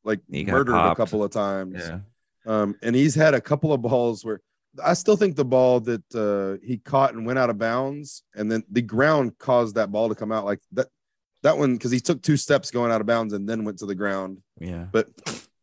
like 0.04 0.20
He 0.30 0.44
got 0.44 0.52
murdered 0.52 0.74
a 0.74 0.94
couple 0.94 1.22
of 1.22 1.30
times. 1.30 1.76
yeah. 1.78 1.98
Um, 2.46 2.76
and 2.82 2.94
he's 2.94 3.14
had 3.14 3.34
a 3.34 3.40
couple 3.40 3.72
of 3.72 3.82
balls 3.82 4.24
where 4.24 4.40
I 4.82 4.94
still 4.94 5.16
think 5.16 5.36
the 5.36 5.44
ball 5.44 5.80
that 5.80 6.02
uh, 6.14 6.64
he 6.64 6.78
caught 6.78 7.14
and 7.14 7.26
went 7.26 7.38
out 7.38 7.50
of 7.50 7.58
bounds, 7.58 8.22
and 8.34 8.50
then 8.50 8.62
the 8.70 8.82
ground 8.82 9.36
caused 9.38 9.74
that 9.74 9.90
ball 9.90 10.08
to 10.08 10.14
come 10.14 10.32
out 10.32 10.44
like 10.44 10.60
that. 10.72 10.88
That 11.42 11.58
one 11.58 11.74
because 11.74 11.90
he 11.90 12.00
took 12.00 12.22
two 12.22 12.36
steps 12.36 12.70
going 12.70 12.90
out 12.90 13.00
of 13.00 13.06
bounds 13.06 13.32
and 13.32 13.48
then 13.48 13.64
went 13.64 13.78
to 13.78 13.86
the 13.86 13.94
ground. 13.94 14.38
Yeah. 14.58 14.86
But 14.90 15.08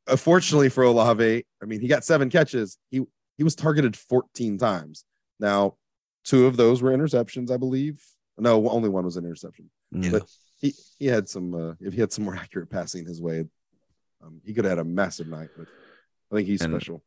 unfortunately 0.07 0.69
for 0.69 0.83
Olave, 0.83 1.45
I 1.61 1.65
mean, 1.65 1.81
he 1.81 1.87
got 1.87 2.05
seven 2.05 2.29
catches. 2.29 2.77
He 2.89 3.01
he 3.38 3.43
was 3.43 3.56
targeted 3.56 3.96
14 3.96 4.58
times. 4.58 5.06
Now, 5.39 5.76
two 6.24 6.46
of 6.46 6.58
those 6.58 6.82
were 6.82 6.91
interceptions, 6.91 7.52
I 7.52 7.58
believe. 7.58 8.04
No, 8.38 8.67
only 8.69 8.89
one 8.89 9.06
was 9.06 9.17
an 9.17 9.26
interception. 9.26 9.69
Mm. 9.93 10.12
But 10.12 10.24
he 10.60 10.74
he 10.98 11.06
had 11.08 11.28
some 11.30 11.54
uh, 11.54 11.74
if 11.80 11.93
he 11.93 12.00
had 12.00 12.12
some 12.12 12.26
more 12.26 12.36
accurate 12.43 12.69
passing 12.69 13.06
his 13.06 13.22
way, 13.22 13.46
um, 14.24 14.41
he 14.43 14.54
could 14.54 14.65
have 14.65 14.78
had 14.78 14.86
a 14.86 14.89
massive 14.89 15.28
night. 15.28 15.50
But 15.58 15.67
I 16.32 16.36
think 16.36 16.48
he's 16.48 16.62
And- 16.62 16.74
special. 16.74 17.04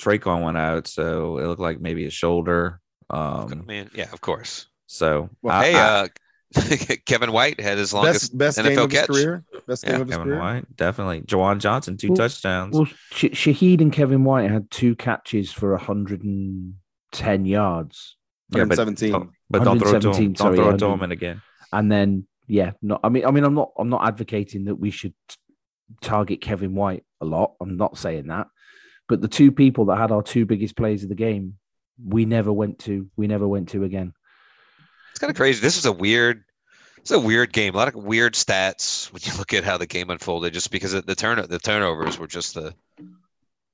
Tre'Quan 0.00 0.42
went 0.42 0.56
out, 0.56 0.86
so 0.86 1.36
it 1.38 1.46
looked 1.46 1.60
like 1.60 1.78
maybe 1.80 2.06
a 2.06 2.10
shoulder. 2.10 2.80
I 3.10 3.42
Um, 3.42 3.64
mean, 3.66 3.90
yeah, 3.94 4.10
of 4.12 4.20
course. 4.22 4.66
so 4.86 5.28
Well, 5.42 5.54
I- 5.54 5.64
hey, 5.64 5.74
I- 5.74 6.00
uh, 6.04 6.08
Kevin 7.06 7.30
White 7.32 7.60
had 7.60 7.78
his 7.78 7.94
longest. 7.94 8.36
Best 8.36 8.56
best 8.56 8.66
game 8.68 8.76
NFL 8.76 8.84
of 8.84 8.90
his 8.90 9.00
catch. 9.00 9.08
career. 9.08 9.44
Best 9.68 9.84
game 9.84 9.94
Yeah, 9.94 10.00
of 10.00 10.06
his 10.08 10.16
Kevin 10.16 10.28
career. 10.28 10.40
White, 10.40 10.76
definitely. 10.76 11.20
Juwan 11.22 11.58
Johnson, 11.58 11.96
two 11.96 12.08
Well- 12.08 12.16
touchdowns. 12.16 12.74
Well, 12.74 12.86
Sh- 13.12 13.24
Shaheed 13.26 13.80
and 13.80 13.92
Kevin 13.92 14.24
White 14.24 14.50
had 14.50 14.70
two 14.70 14.96
catches 14.96 15.52
for 15.52 15.72
110 15.74 17.44
yards. 17.44 18.16
yeah, 18.52 18.64
but, 18.64 18.78
117. 18.78 19.12
don't- 19.12 19.30
but 19.48 19.64
don't 19.64 19.78
throw 19.78 19.90
it 19.94 20.00
to 20.02 20.08
117, 20.08 20.26
him. 20.26 20.32
Don't 20.32 20.36
sorry, 20.44 20.56
throw 20.56 20.70
it 20.70 20.78
to 20.78 20.86
him 20.86 21.02
and 21.02 21.12
again. 21.12 21.42
And 21.72 21.90
then, 21.92 22.26
yeah, 22.48 22.72
no, 22.82 22.98
I 23.04 23.08
mean, 23.10 23.24
I 23.24 23.30
mean, 23.30 23.44
I'm 23.44 23.54
not, 23.54 23.70
I'm 23.78 23.88
not 23.88 24.06
advocating 24.06 24.64
that 24.64 24.74
we 24.74 24.90
should 24.90 25.14
target 26.00 26.40
Kevin 26.40 26.74
White 26.74 27.04
a 27.20 27.24
lot. 27.24 27.54
I'm 27.60 27.76
not 27.76 27.96
saying 27.96 28.26
that, 28.26 28.48
but 29.08 29.20
the 29.20 29.28
two 29.28 29.52
people 29.52 29.84
that 29.86 29.98
had 29.98 30.10
our 30.10 30.22
two 30.22 30.46
biggest 30.46 30.76
plays 30.76 31.02
of 31.04 31.08
the 31.10 31.14
game, 31.14 31.54
we 32.04 32.24
never 32.24 32.52
went 32.52 32.80
to, 32.80 33.08
we 33.16 33.28
never 33.28 33.46
went 33.46 33.68
to 33.70 33.84
again. 33.84 34.14
It's 35.20 35.26
kind 35.26 35.32
of 35.32 35.36
crazy. 35.36 35.60
This 35.60 35.76
is 35.76 35.84
a 35.84 35.92
weird. 35.92 36.44
It's 36.96 37.10
a 37.10 37.20
weird 37.20 37.52
game. 37.52 37.74
A 37.74 37.76
lot 37.76 37.88
of 37.88 37.94
weird 37.94 38.32
stats 38.32 39.12
when 39.12 39.20
you 39.22 39.30
look 39.38 39.52
at 39.52 39.64
how 39.64 39.76
the 39.76 39.86
game 39.86 40.08
unfolded. 40.08 40.54
Just 40.54 40.70
because 40.70 40.94
of 40.94 41.04
the 41.04 41.14
turn 41.14 41.46
the 41.46 41.58
turnovers 41.58 42.18
were 42.18 42.26
just 42.26 42.54
the 42.54 42.74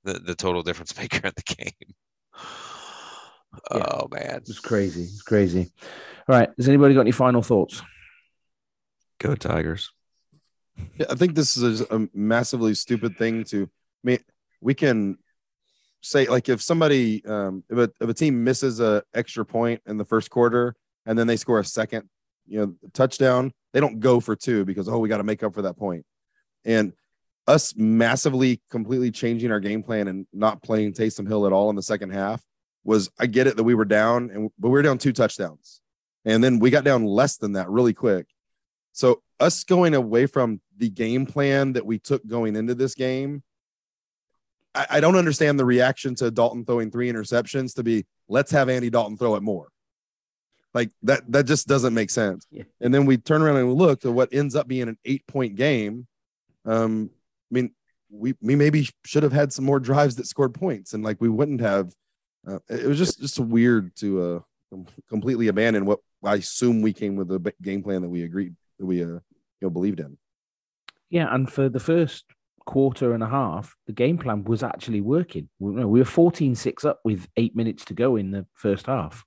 the, 0.03 0.15
the 0.15 0.35
total 0.35 0.65
difference 0.65 0.97
maker 0.99 1.25
in 1.25 1.33
the 1.37 1.55
game. 1.55 1.95
Yeah. 3.73 3.85
Oh 3.93 4.09
man. 4.11 4.39
it's 4.39 4.59
crazy. 4.59 5.03
It's 5.03 5.23
crazy. 5.23 5.71
All 6.29 6.37
right. 6.37 6.51
Has 6.57 6.67
anybody 6.67 6.95
got 6.95 7.03
any 7.03 7.13
final 7.13 7.43
thoughts? 7.43 7.81
Go 9.21 9.37
Tigers. 9.37 9.93
Yeah, 10.97 11.07
I 11.11 11.15
think 11.15 11.37
this 11.37 11.57
is 11.57 11.81
a 11.81 12.09
massively 12.13 12.75
stupid 12.75 13.17
thing 13.17 13.45
to. 13.45 13.63
I 13.63 14.03
mean, 14.03 14.19
we 14.61 14.75
can 14.75 15.17
say 16.01 16.27
like 16.27 16.49
if 16.49 16.61
somebody, 16.61 17.25
um, 17.25 17.63
if 17.71 17.79
a, 17.79 17.93
if 18.01 18.09
a 18.09 18.15
team 18.15 18.43
misses 18.43 18.81
a 18.81 19.05
extra 19.15 19.47
point 19.47 19.81
in 19.87 19.97
the 19.97 20.05
first 20.05 20.29
quarter 20.29 20.75
and 21.07 21.19
then 21.19 21.27
they 21.27 21.37
score 21.37 21.61
a 21.61 21.65
second, 21.65 22.09
you 22.47 22.59
know, 22.59 22.75
touchdown, 22.93 23.53
they 23.73 23.81
don't 23.81 24.01
go 24.01 24.21
for 24.21 24.37
two 24.37 24.65
because 24.65 24.89
oh, 24.89 24.99
we 24.99 25.09
got 25.09 25.19
to 25.19 25.25
make 25.25 25.43
up 25.43 25.55
for 25.55 25.63
that 25.63 25.77
point. 25.77 26.05
And 26.65 26.93
us 27.47 27.75
massively, 27.77 28.61
completely 28.71 29.11
changing 29.11 29.53
our 29.53 29.61
game 29.61 29.83
plan 29.83 30.09
and 30.09 30.27
not 30.33 30.63
playing 30.63 30.93
Taysom 30.93 31.29
Hill 31.29 31.47
at 31.47 31.53
all 31.53 31.71
in 31.71 31.77
the 31.77 31.83
second 31.83 32.11
half 32.11 32.43
was 32.85 33.11
I 33.19 33.27
get 33.27 33.47
it 33.47 33.57
that 33.57 33.65
we 33.65 33.75
were 33.75 33.85
down 33.85 34.31
and 34.31 34.51
but 34.59 34.69
we 34.69 34.73
were 34.73 34.83
down 34.83 34.99
two 34.99 35.13
touchdowns, 35.13 35.81
and 36.25 36.43
then 36.43 36.59
we 36.59 36.71
got 36.71 36.85
down 36.85 37.05
less 37.05 37.37
than 37.37 37.53
that 37.53 37.69
really 37.69 37.95
quick. 37.95 38.27
So 38.93 39.23
us 39.39 39.65
going 39.65 39.95
away 39.95 40.27
from 40.27 40.61
the 40.77 40.89
game 40.89 41.27
plan 41.27 41.75
that 41.75 41.85
we 41.85 41.99
took 41.99 42.27
going 42.27 42.57
into 42.57 42.75
this 42.75 42.95
game, 42.95 43.43
I, 44.75 44.87
I 44.91 45.01
don't 45.01 45.17
understand 45.17 45.59
the 45.59 45.65
reaction 45.65 46.15
to 46.17 46.31
Dalton 46.31 46.65
throwing 46.65 46.91
three 46.91 47.13
interceptions 47.13 47.75
to 47.75 47.83
be 47.83 48.07
let's 48.29 48.53
have 48.53 48.69
Andy 48.69 48.91
Dalton 48.91 49.17
throw 49.17 49.37
it 49.37 49.43
more. 49.43 49.69
Like 50.77 50.91
that, 51.05 51.23
that 51.33 51.47
just 51.47 51.67
doesn't 51.67 51.95
make 51.95 52.11
sense. 52.11 52.47
Yeah. 52.51 52.65
And 52.83 52.93
then 52.93 53.07
we 53.07 53.17
turn 53.17 53.41
around 53.41 53.57
and 53.57 53.67
we 53.67 53.73
look 53.73 54.05
at 54.05 54.13
what 54.13 54.29
ends 54.35 54.55
up 54.55 54.69
being 54.69 54.91
an 54.91 54.99
eight 55.07 55.27
point 55.27 55.57
game. 55.57 56.07
Um, 56.67 57.09
I 57.51 57.55
mean, 57.55 57.71
we 58.11 58.35
we 58.43 58.57
maybe 58.57 58.87
should 59.07 59.23
have 59.23 59.33
had 59.33 59.55
some 59.55 59.65
more 59.65 59.81
drives 59.81 60.17
that 60.17 60.27
scored 60.27 60.53
points, 60.53 60.93
and 60.93 61.03
like 61.03 61.19
we 61.19 61.31
wouldn't 61.31 61.63
have. 61.63 61.95
Uh, 62.47 62.59
it 62.69 62.85
was 62.85 62.99
just 62.99 63.19
just 63.23 63.41
weird 63.41 63.97
to 63.97 64.43
uh 64.71 64.79
completely 65.09 65.49
abandon 65.49 65.87
what 65.87 66.01
I 66.23 66.35
assume 66.35 66.83
we 66.83 66.93
came 66.93 67.17
with 67.17 67.33
a 67.33 67.55
game 67.63 67.83
plan 67.83 68.03
that 68.03 68.11
we 68.11 68.25
agreed 68.25 68.55
that 68.79 68.85
we 68.85 69.03
uh 69.03 69.07
you 69.07 69.23
know 69.63 69.71
believed 69.71 70.01
in. 70.01 70.19
Yeah, 71.09 71.35
and 71.35 71.51
for 71.51 71.71
the 71.71 71.81
first 71.81 72.27
quarter 72.67 73.15
and 73.15 73.23
a 73.23 73.29
half, 73.29 73.75
the 73.87 73.95
game 73.95 74.19
plan 74.19 74.45
was 74.45 74.63
actually 74.63 75.01
working. 75.01 75.49
We, 75.59 75.87
we 75.87 76.01
were 76.01 76.05
14-6 76.05 76.85
up 76.85 77.01
with 77.03 77.29
eight 77.39 77.57
minutes 77.57 77.87
to 77.87 77.95
go 77.95 78.17
in 78.17 78.31
the 78.33 78.45
first 78.53 78.87
half. 78.87 79.25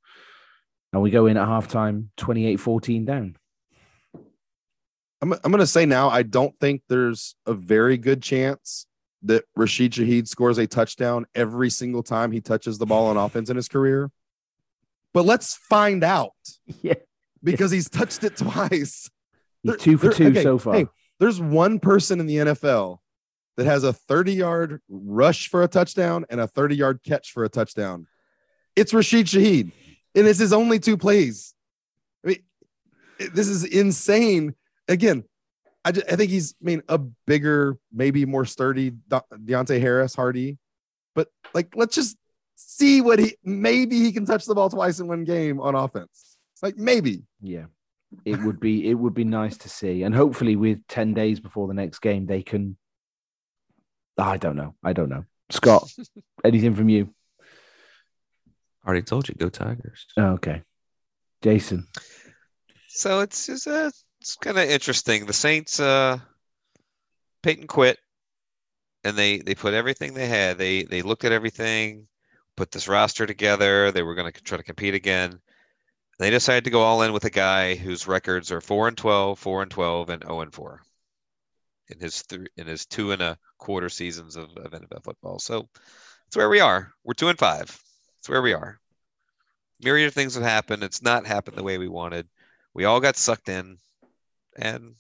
And 0.94 1.02
we 1.02 1.12
go 1.12 1.28
in 1.28 1.38
at 1.38 1.48
halftime 1.48 2.08
28-14 2.18 3.06
down. 3.06 3.36
I'm, 5.22 5.34
I'm 5.34 5.40
going 5.52 5.58
to 5.60 5.68
say 5.68 5.86
now, 5.86 6.10
I 6.10 6.24
don't 6.24 6.58
think 6.60 6.82
there's 6.88 7.36
a 7.46 7.54
very 7.54 7.98
good 7.98 8.24
chance 8.24 8.86
that 9.24 9.44
Rashid 9.56 9.92
Shaheed 9.92 10.28
scores 10.28 10.58
a 10.58 10.66
touchdown 10.66 11.26
every 11.36 11.70
single 11.70 12.04
time 12.04 12.32
he 12.32 12.40
touches 12.42 12.78
the 12.78 12.86
ball 12.86 13.08
on 13.08 13.18
offense 13.26 13.50
in 13.50 13.56
his 13.56 13.68
career. 13.68 14.10
But 15.14 15.26
let's 15.26 15.56
find 15.56 16.04
out 16.04 16.32
Yeah. 16.82 16.94
because 17.44 17.72
he's 17.72 17.90
touched 17.90 18.24
it 18.24 18.38
twice. 18.38 19.10
He's 19.62 19.72
There- 19.72 19.76
two 19.78 19.98
for 19.98 20.08
there- 20.08 20.14
two 20.14 20.28
okay, 20.28 20.44
so 20.44 20.58
far. 20.58 20.74
hey, 20.76 20.88
there's 21.20 21.40
one 21.42 21.80
person 21.80 22.20
in 22.22 22.26
the 22.28 22.38
NFL 22.38 23.00
that 23.58 23.66
has 23.66 23.84
a 23.84 23.92
30 23.92 24.34
yard 24.34 24.82
rush 24.88 25.50
for 25.50 25.62
a 25.64 25.68
touchdown 25.68 26.26
and 26.30 26.40
a 26.40 26.48
30 26.48 26.76
yard 26.78 27.02
catch 27.06 27.34
for 27.34 27.44
a 27.44 27.50
touchdown. 27.50 28.08
It's 28.78 28.94
Rashid 28.94 29.26
Shaheed, 29.26 29.74
and 30.20 30.28
it's 30.28 30.40
his 30.40 30.54
only 30.54 30.80
two 30.80 30.98
plays. 30.98 31.54
I 32.24 32.28
mean, 32.28 32.44
this 33.34 33.48
is 33.48 33.64
insane. 33.64 34.54
Again, 34.88 35.24
I, 35.86 35.92
ju- 35.94 36.04
I 36.12 36.16
think 36.16 36.30
he's, 36.30 36.56
I 36.62 36.66
mean, 36.66 36.84
a 36.90 36.98
bigger, 36.98 37.78
maybe 37.94 38.26
more 38.26 38.46
sturdy 38.46 38.92
De- 39.08 39.24
Deonte 39.34 39.80
Harris, 39.80 40.14
Hardy, 40.14 40.58
but 41.16 41.30
like, 41.54 41.74
let's 41.76 41.96
just 41.96 42.18
see 42.56 43.00
what 43.00 43.20
he 43.20 43.36
maybe 43.44 44.00
he 44.00 44.12
can 44.12 44.26
touch 44.26 44.46
the 44.46 44.54
ball 44.54 44.70
twice 44.70 45.00
in 45.00 45.08
one 45.08 45.24
game 45.24 45.60
on 45.62 45.76
offense. 45.76 46.38
Like, 46.62 46.78
maybe. 46.78 47.24
Yeah. 47.42 47.66
It 48.26 48.42
would 48.42 48.60
be 48.60 48.90
it 48.90 48.96
would 48.96 49.14
be 49.14 49.24
nice 49.24 49.56
to 49.60 49.70
see. 49.70 50.04
And 50.04 50.14
hopefully 50.16 50.56
with 50.56 50.86
10 50.88 51.14
days 51.14 51.40
before 51.40 51.68
the 51.68 51.74
next 51.76 52.00
game, 52.00 52.26
they 52.26 52.42
can 52.42 52.76
I 54.18 54.38
don't 54.38 54.58
know. 54.58 54.76
I 54.84 54.94
don't 54.94 55.10
know. 55.10 55.26
Scott, 55.52 55.90
anything 56.44 56.76
from 56.76 56.90
you? 56.90 57.14
Already 58.90 59.04
told 59.04 59.30
you, 59.30 59.36
go 59.36 59.50
Tigers. 59.50 60.08
Oh, 60.18 60.30
okay. 60.30 60.64
Jason. 61.44 61.86
So 62.88 63.20
it's 63.20 63.46
just 63.46 63.68
uh, 63.68 63.92
it's 64.20 64.36
kind 64.38 64.58
of 64.58 64.68
interesting. 64.68 65.28
The 65.28 65.34
Saints, 65.34 65.80
uh, 65.80 66.18
Peyton 67.44 67.68
quit, 67.68 68.00
and 69.04 69.16
they 69.16 69.38
they 69.38 69.54
put 69.54 69.76
everything 69.76 70.16
they 70.16 70.26
had. 70.26 70.58
They 70.58 70.86
they 70.86 71.04
looked 71.04 71.24
at 71.24 71.32
everything, 71.32 72.08
put 72.58 72.72
this 72.72 72.88
roster 72.88 73.28
together. 73.28 73.92
They 73.92 74.02
were 74.02 74.16
going 74.16 74.34
to 74.34 74.42
try 74.42 74.58
to 74.58 74.64
compete 74.64 74.96
again. 74.96 75.40
They 76.18 76.32
decided 76.32 76.64
to 76.64 76.72
go 76.72 76.82
all 76.82 77.04
in 77.04 77.14
with 77.14 77.26
a 77.26 77.30
guy 77.30 77.76
whose 77.76 78.08
records 78.08 78.52
are 78.52 78.60
four 78.60 78.88
and 78.88 78.98
12, 78.98 79.38
4 79.38 79.62
and 79.62 79.70
12, 79.70 80.10
and 80.10 80.24
0 80.24 80.42
and 80.42 80.52
4 80.52 80.82
in 81.90 82.00
his 82.00 82.24
three 82.24 82.48
in 82.58 82.66
his 82.66 82.88
two 82.88 83.12
and 83.12 83.22
a 83.22 83.38
quarter 83.60 83.90
seasons 83.90 84.36
of, 84.36 84.50
of 84.58 84.72
NFL 84.72 85.04
football. 85.04 85.38
So 85.38 85.70
that's 86.26 86.38
where 86.38 86.50
we 86.50 86.60
are. 86.60 86.92
We're 87.04 87.14
two 87.14 87.28
and 87.28 87.38
five. 87.38 87.80
That's 88.20 88.30
where 88.30 88.42
we 88.42 88.54
are. 88.54 88.80
Myriad 89.82 90.10
of 90.10 90.14
things 90.14 90.36
have 90.36 90.44
happened. 90.44 90.84
It's 90.84 91.02
not 91.02 91.26
happened 91.26 91.58
the 91.58 91.64
way 91.64 91.78
we 91.78 91.88
wanted. 91.88 92.28
We 92.74 92.86
all 92.86 93.00
got 93.00 93.16
sucked 93.16 93.48
in, 93.48 93.78
and 94.58 94.96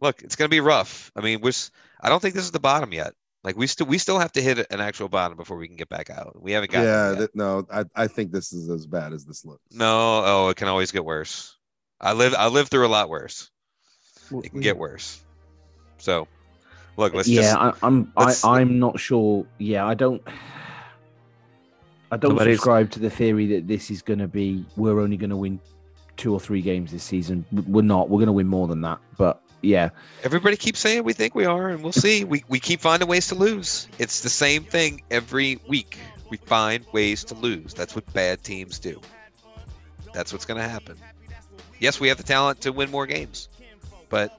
look, 0.00 0.22
it's 0.22 0.36
going 0.36 0.48
to 0.48 0.54
be 0.54 0.60
rough. 0.60 1.10
I 1.16 1.22
mean, 1.22 1.40
we're. 1.40 1.48
s- 1.48 1.70
I 2.02 2.10
don't 2.10 2.20
think 2.20 2.34
this 2.34 2.44
is 2.44 2.50
the 2.50 2.60
bottom 2.60 2.92
yet. 2.92 3.14
Like 3.42 3.56
we 3.56 3.66
still 3.66 3.86
we 3.86 3.98
still 3.98 4.18
have 4.18 4.32
to 4.32 4.42
hit 4.42 4.66
an 4.70 4.80
actual 4.80 5.08
bottom 5.08 5.36
before 5.36 5.56
we 5.56 5.68
can 5.68 5.76
get 5.76 5.88
back 5.88 6.10
out. 6.10 6.40
We 6.40 6.52
haven't 6.52 6.70
got 6.70 6.82
yeah, 6.82 7.02
there 7.02 7.10
yet. 7.12 7.18
that, 7.18 7.36
no, 7.36 7.66
I, 7.72 7.84
I 7.94 8.06
think 8.06 8.32
this 8.32 8.52
is 8.52 8.68
as 8.68 8.86
bad 8.86 9.12
as 9.12 9.24
this 9.24 9.44
looks. 9.44 9.62
No, 9.70 10.22
oh, 10.24 10.48
it 10.48 10.56
can 10.56 10.68
always 10.68 10.90
get 10.90 11.04
worse. 11.04 11.56
I 12.00 12.12
live 12.12 12.34
I 12.34 12.48
lived 12.48 12.70
through 12.70 12.86
a 12.86 12.88
lot 12.88 13.08
worse. 13.08 13.50
It 14.42 14.50
can 14.50 14.60
get 14.60 14.76
worse. 14.76 15.22
So, 15.98 16.26
look, 16.96 17.14
let's 17.14 17.28
yeah, 17.28 17.42
just 17.42 17.82
I, 17.82 17.86
I'm 17.86 18.12
I, 18.16 18.34
I'm 18.44 18.78
not 18.78 18.98
sure. 18.98 19.46
Yeah, 19.58 19.86
I 19.86 19.94
don't 19.94 20.22
I 22.14 22.16
don't 22.16 22.30
Nobody's- 22.30 22.58
subscribe 22.58 22.92
to 22.92 23.00
the 23.00 23.10
theory 23.10 23.46
that 23.48 23.66
this 23.66 23.90
is 23.90 24.00
going 24.00 24.20
to 24.20 24.28
be 24.28 24.64
we're 24.76 25.00
only 25.00 25.16
going 25.16 25.30
to 25.30 25.36
win 25.36 25.58
two 26.16 26.32
or 26.32 26.38
three 26.38 26.62
games 26.62 26.92
this 26.92 27.02
season. 27.02 27.44
We're 27.50 27.82
not. 27.82 28.08
We're 28.08 28.18
going 28.18 28.28
to 28.28 28.32
win 28.32 28.46
more 28.46 28.68
than 28.68 28.82
that. 28.82 29.00
But 29.18 29.42
yeah, 29.62 29.90
everybody 30.22 30.56
keeps 30.56 30.78
saying 30.78 31.02
we 31.02 31.12
think 31.12 31.34
we 31.34 31.44
are, 31.44 31.70
and 31.70 31.82
we'll 31.82 31.90
see. 31.90 32.22
We 32.22 32.44
we 32.48 32.60
keep 32.60 32.80
finding 32.80 33.08
ways 33.08 33.26
to 33.28 33.34
lose. 33.34 33.88
It's 33.98 34.20
the 34.20 34.28
same 34.28 34.62
thing 34.62 35.02
every 35.10 35.58
week. 35.66 35.98
We 36.30 36.36
find 36.36 36.86
ways 36.92 37.24
to 37.24 37.34
lose. 37.34 37.74
That's 37.74 37.96
what 37.96 38.10
bad 38.12 38.44
teams 38.44 38.78
do. 38.78 39.00
That's 40.12 40.32
what's 40.32 40.44
going 40.44 40.62
to 40.62 40.68
happen. 40.68 40.96
Yes, 41.80 41.98
we 41.98 42.06
have 42.06 42.16
the 42.18 42.22
talent 42.22 42.60
to 42.60 42.70
win 42.70 42.92
more 42.92 43.06
games, 43.06 43.48
but 44.08 44.38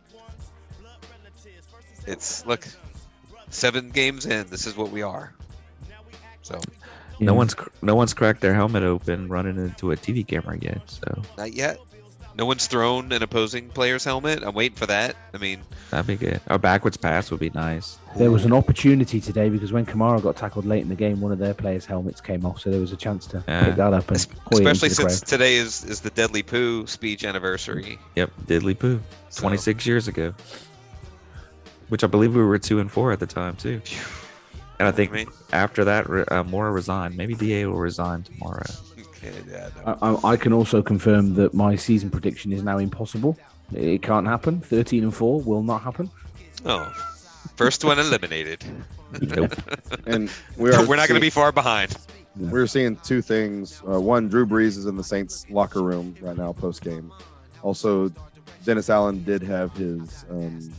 it's 2.08 2.46
look, 2.46 2.66
seven 3.50 3.90
games 3.90 4.26
in. 4.26 4.48
This 4.48 4.66
is 4.66 4.78
what 4.78 4.92
we 4.92 5.02
are. 5.02 5.34
So 6.42 6.62
No 7.20 7.34
one's 7.34 7.54
cr- 7.54 7.70
no 7.82 7.96
one's 7.96 8.14
cracked 8.14 8.42
their 8.42 8.54
helmet 8.54 8.84
open 8.84 9.28
running 9.30 9.58
into 9.58 9.92
a 9.92 9.96
TV 9.96 10.26
camera 10.28 10.58
yet. 10.62 10.82
So 10.88 11.22
not 11.38 11.54
yet. 11.54 11.80
No 12.38 12.46
one's 12.46 12.68
thrown 12.68 13.14
an 13.14 13.24
opposing 13.24 13.70
player's 13.70 14.04
helmet. 14.04 14.44
I'm 14.44 14.54
waiting 14.54 14.76
for 14.76 14.86
that. 14.88 15.16
I 15.34 15.38
mean, 15.38 15.62
that'd 15.90 16.06
be 16.06 16.18
good. 16.18 16.42
A 16.48 16.60
backwards 16.60 16.98
pass 16.98 17.32
would 17.32 17.40
be 17.40 17.50
nice. 17.52 17.98
There 18.18 18.30
was 18.30 18.44
an 18.44 18.52
opportunity 18.52 19.22
today 19.22 19.48
because 19.48 19.72
when 19.72 19.86
Kamara 19.86 20.22
got 20.22 20.36
tackled 20.36 20.66
late 20.66 20.82
in 20.82 20.90
the 20.90 20.96
game, 20.96 21.22
one 21.22 21.32
of 21.32 21.40
their 21.40 21.54
players' 21.54 21.86
helmets 21.86 22.20
came 22.20 22.46
off, 22.46 22.60
so 22.60 22.70
there 22.72 22.82
was 22.82 22.92
a 22.92 22.98
chance 22.98 23.26
to 23.28 23.42
Yeah. 23.48 23.64
pick 23.64 23.76
that 23.78 23.94
up 23.94 24.06
and 24.10 24.18
Es- 24.18 24.28
hoy 24.52 24.58
it 24.60 24.66
especially 24.68 24.90
into 24.90 25.04
the 25.04 25.10
since 25.10 25.20
crowd. 25.22 25.28
today 25.30 25.56
is 25.56 25.86
is 25.86 26.02
the 26.02 26.12
diddly 26.12 26.46
poo 26.46 26.86
speech 26.88 27.24
anniversary. 27.24 27.98
Yep, 28.18 28.32
diddly 28.48 28.78
poo. 28.78 29.00
So- 29.30 29.40
26 29.42 29.86
years 29.86 30.10
ago. 30.10 30.34
Which 31.88 32.04
I 32.04 32.08
believe 32.08 32.36
we 32.36 32.44
were 32.44 32.58
two 32.60 32.80
and 32.80 32.92
four 32.92 33.14
at 33.14 33.20
the 33.22 33.28
time 33.28 33.56
too. 33.56 33.80
And 34.80 34.88
I 34.88 34.92
think 34.92 35.12
mean, 35.12 35.28
after 35.54 35.86
that, 35.86 36.10
re- 36.10 36.26
uh, 36.30 36.44
Mora 36.44 36.72
resigned. 36.72 37.16
Maybe 37.16 37.34
Da 37.34 37.66
will 37.66 37.76
resign 37.76 38.24
tomorrow. 38.24 38.64
okay, 39.00 39.32
yeah, 39.50 39.70
no. 39.86 39.98
I, 40.02 40.30
I, 40.30 40.32
I 40.34 40.38
can 40.38 40.52
also 40.54 40.82
confirm 40.82 41.36
that 41.36 41.54
my 41.54 41.76
season 41.76 42.10
prediction 42.10 42.52
is 42.52 42.62
now 42.64 42.78
impossible. 42.78 43.38
It 43.74 44.02
can't 44.02 44.28
happen. 44.28 44.60
Thirteen 44.62 45.04
and 45.04 45.16
four 45.16 45.42
will 45.42 45.64
not 45.64 45.82
happen. 45.82 46.12
oh, 46.66 46.92
first 47.56 47.84
one 47.86 48.00
eliminated. 48.00 48.64
Nope. 49.22 49.54
And 50.08 50.30
we 50.58 50.72
are 50.72 50.86
We're 50.86 50.98
not 50.98 51.08
going 51.08 51.20
to 51.20 51.26
be 51.26 51.30
far 51.30 51.52
behind. 51.52 51.96
We're 52.36 52.68
seeing 52.68 52.98
two 52.98 53.22
things. 53.22 53.82
Uh, 53.90 54.00
one, 54.00 54.28
Drew 54.28 54.46
Brees 54.46 54.78
is 54.78 54.86
in 54.88 54.98
the 54.98 55.04
Saints 55.04 55.46
locker 55.50 55.82
room 55.82 56.16
right 56.22 56.36
now, 56.38 56.52
post 56.52 56.82
game. 56.84 57.12
Also, 57.64 58.12
Dennis 58.66 58.90
Allen 58.90 59.24
did 59.24 59.42
have 59.42 59.72
his 59.74 60.26
um, 60.30 60.70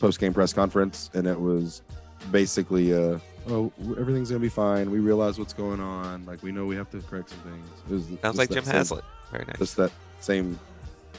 post 0.00 0.18
game 0.18 0.34
press 0.34 0.52
conference, 0.52 1.08
and 1.14 1.26
it 1.26 1.38
was 1.40 1.82
basically, 2.30 2.92
uh, 2.94 3.18
"Oh, 3.48 3.72
everything's 3.98 4.30
gonna 4.30 4.40
be 4.40 4.48
fine. 4.48 4.90
We 4.90 4.98
realize 5.00 5.38
what's 5.38 5.52
going 5.52 5.80
on. 5.80 6.24
Like 6.26 6.42
we 6.42 6.52
know 6.52 6.66
we 6.66 6.76
have 6.76 6.90
to 6.90 7.00
correct 7.00 7.30
some 7.30 7.38
things." 7.40 7.68
It 7.88 7.92
was 7.92 8.04
Sounds 8.04 8.20
just 8.22 8.38
like 8.38 8.50
Jim 8.50 8.64
same- 8.64 8.74
Haslett. 8.74 9.04
Very 9.32 9.44
nice. 9.46 9.58
Just 9.58 9.76
that 9.76 9.90
same 10.20 10.58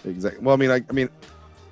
exact. 0.06 0.42
Well, 0.42 0.54
I 0.54 0.58
mean, 0.58 0.72
I, 0.72 0.82
I 0.90 0.94
mean, 0.94 1.10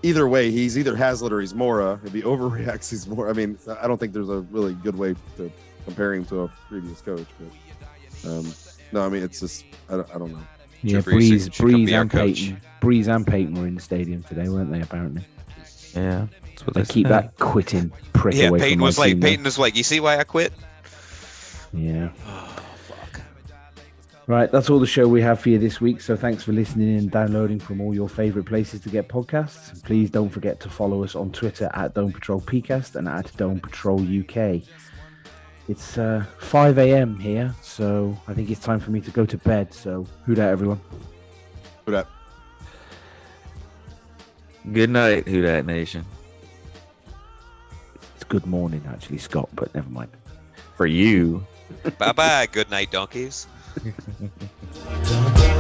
either 0.04 0.28
way, 0.28 0.52
he's 0.52 0.78
either 0.78 0.96
Haslett 0.96 1.32
or 1.34 1.42
he's 1.42 1.54
Mora. 1.56 2.00
If 2.06 2.14
he 2.14 2.22
overreacts, 2.34 2.90
he's 2.90 3.08
Mora. 3.08 3.30
I 3.30 3.34
mean, 3.34 3.58
I 3.82 3.88
don't 3.88 3.98
think 4.00 4.14
there's 4.14 4.30
a 4.30 4.42
really 4.52 4.74
good 4.76 4.96
way 4.96 5.16
to 5.38 5.52
compare 5.86 6.14
him 6.14 6.26
to 6.26 6.42
a 6.44 6.48
previous 6.70 7.02
coach, 7.02 7.26
but 7.40 8.30
um, 8.30 8.54
no, 8.92 9.06
I 9.06 9.10
mean, 9.10 9.24
it's 9.24 9.40
just 9.40 9.66
I 9.90 9.94
don't, 9.98 10.10
I 10.16 10.18
don't 10.20 10.32
know. 10.32 10.40
Yeah, 10.84 11.02
Drew 11.02 11.14
Brees, 11.16 11.44
should- 11.46 11.56
should 11.56 11.72
come 11.72 11.86
Brees 11.88 12.02
and 12.02 12.12
coach. 12.12 12.36
Peyton, 12.36 12.62
Brees 12.82 13.08
and 13.16 13.26
Peyton 13.28 13.54
were 13.56 13.68
in 13.68 13.76
the 13.76 13.82
stadium 13.82 14.22
today, 14.24 14.48
weren't 14.50 14.72
they? 14.72 14.82
Apparently, 14.82 15.24
Yeah, 15.96 16.28
that's 16.58 16.66
what 16.66 16.74
they 16.74 16.82
they 16.82 16.94
keep 16.94 17.06
said. 17.08 17.14
that 17.14 17.38
quitting 17.38 17.92
prick 18.14 18.34
Yeah, 18.36 18.48
away 18.50 18.60
Peyton 18.60 18.74
from 18.78 18.80
my 18.80 18.86
was 18.88 18.98
like, 18.98 19.10
team, 19.12 19.20
though. 19.20 19.28
Peyton 19.28 19.44
was 19.44 19.60
like, 19.60 19.76
you 19.76 19.84
see 19.84 20.00
why 20.00 20.18
I 20.18 20.24
quit? 20.24 20.52
Yeah. 21.72 22.10
Oh, 22.26 22.64
fuck. 22.88 23.22
Right, 24.26 24.52
that's 24.52 24.68
all 24.70 24.80
the 24.80 24.88
show 24.88 25.08
we 25.08 25.22
have 25.22 25.40
for 25.40 25.50
you 25.50 25.60
this 25.60 25.80
week. 25.80 26.02
So 26.02 26.16
thanks 26.16 26.44
for 26.44 26.54
listening 26.54 26.98
and 26.98 27.12
downloading 27.12 27.60
from 27.60 27.80
all 27.80 27.94
your 27.94 28.10
favorite 28.10 28.46
places 28.46 28.82
to 28.82 28.90
get 28.90 29.08
podcasts. 29.08 29.84
Please 29.84 30.10
don't 30.10 30.30
forget 30.30 30.60
to 30.62 30.70
follow 30.70 31.04
us 31.04 31.16
on 31.16 31.32
Twitter 31.32 31.70
at 31.76 31.94
Dome 31.94 32.12
Patrol 32.12 32.42
PCast 32.42 32.96
and 32.96 33.08
at 33.08 33.32
Dome 33.38 33.60
Patrol 33.60 34.00
UK. 34.02 34.64
It's 35.70 35.98
uh, 36.00 36.26
5 36.40 36.78
a.m. 36.80 37.20
here, 37.20 37.54
so 37.62 38.18
I 38.28 38.34
think 38.34 38.50
it's 38.50 38.62
time 38.62 38.80
for 38.80 38.90
me 38.90 39.02
to 39.02 39.12
go 39.12 39.26
to 39.28 39.38
bed. 39.38 39.74
So, 39.74 40.08
Who 40.26 40.34
Dat, 40.34 40.50
everyone? 40.50 40.80
But 41.86 41.94
uh, 41.94 42.04
Good 44.72 44.90
night, 44.90 45.28
Who 45.28 45.42
Dat 45.44 45.66
Nation. 45.66 46.04
Good 48.30 48.46
morning, 48.46 48.84
actually, 48.90 49.20
Scott, 49.20 49.50
but 49.54 49.74
never 49.74 49.90
mind. 49.90 50.10
For 50.76 50.86
you. 50.86 51.46
Bye 51.98 52.12
bye. 52.12 52.48
Good 52.52 52.70
night, 52.70 52.92
donkeys. 52.92 53.48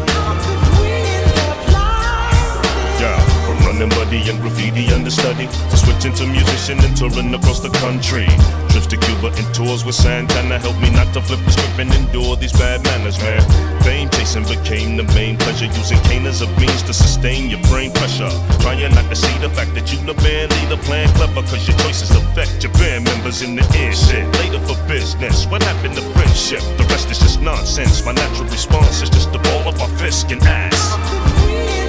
And 3.78 3.94
buddy 3.94 4.18
and 4.28 4.42
graffiti 4.42 4.92
understudy. 4.92 5.46
To 5.46 5.78
switching 5.78 6.13
to 6.18 6.26
musician 6.26 6.80
and 6.82 6.98
touring 6.98 7.34
across 7.36 7.60
the 7.60 7.70
country. 7.78 8.26
Trips 8.74 8.88
to 8.88 8.98
Cuba 8.98 9.30
and 9.38 9.48
tours 9.54 9.86
with 9.86 9.94
Santana 9.94 10.58
helped 10.58 10.82
me 10.82 10.90
not 10.90 11.13
to 11.13 11.22
flip 11.22 11.40
the 11.46 11.52
script 11.52 11.78
and 11.78 11.94
endure 11.94 12.36
these 12.38 12.54
bad 12.54 12.84
manners, 12.84 13.20
man. 13.20 13.42
Fame 13.84 14.10
chasing 14.10 14.44
became 14.50 14.98
the 14.98 15.04
main 15.13 15.38
pleasure. 15.38 15.70
Using 15.78 16.00
cane 16.10 16.26
as 16.26 16.42
a 16.42 16.48
means 16.58 16.82
to 16.90 16.94
sustain 16.94 17.52
your 17.52 17.62
brain 17.70 17.92
pressure. 17.94 18.34
Trying 18.66 18.82
not 18.98 19.06
to 19.13 19.16
see 19.16 19.38
the 19.46 19.50
fact 19.50 19.76
that 19.76 19.94
you 19.94 20.00
the 20.10 20.16
band 20.26 20.50
leader 20.58 20.82
playing 20.82 21.13
clever, 21.13 21.46
cause 21.46 21.68
your 21.68 21.78
choices 21.86 22.10
affect 22.10 22.63
your 22.63 22.74
band 22.82 23.06
members 23.06 23.44
in 23.44 23.56
the 23.56 23.62
ear 23.78 23.94
shit. 23.94 24.26
Later 24.42 24.60
for 24.66 24.78
business, 24.88 25.46
what 25.46 25.62
happened 25.62 25.94
to 25.96 26.02
friendship? 26.18 26.66
The 26.82 26.86
rest 26.90 27.12
is 27.12 27.20
just 27.20 27.42
nonsense. 27.42 28.04
My 28.04 28.13
natural 28.13 28.50
response 28.50 29.04
is 29.04 29.10
just 29.12 29.32
to 29.34 29.40
ball 29.40 29.70
up 29.70 29.78
my 29.78 29.88
fist 30.02 30.32
and 30.32 30.42
ass. 30.42 31.87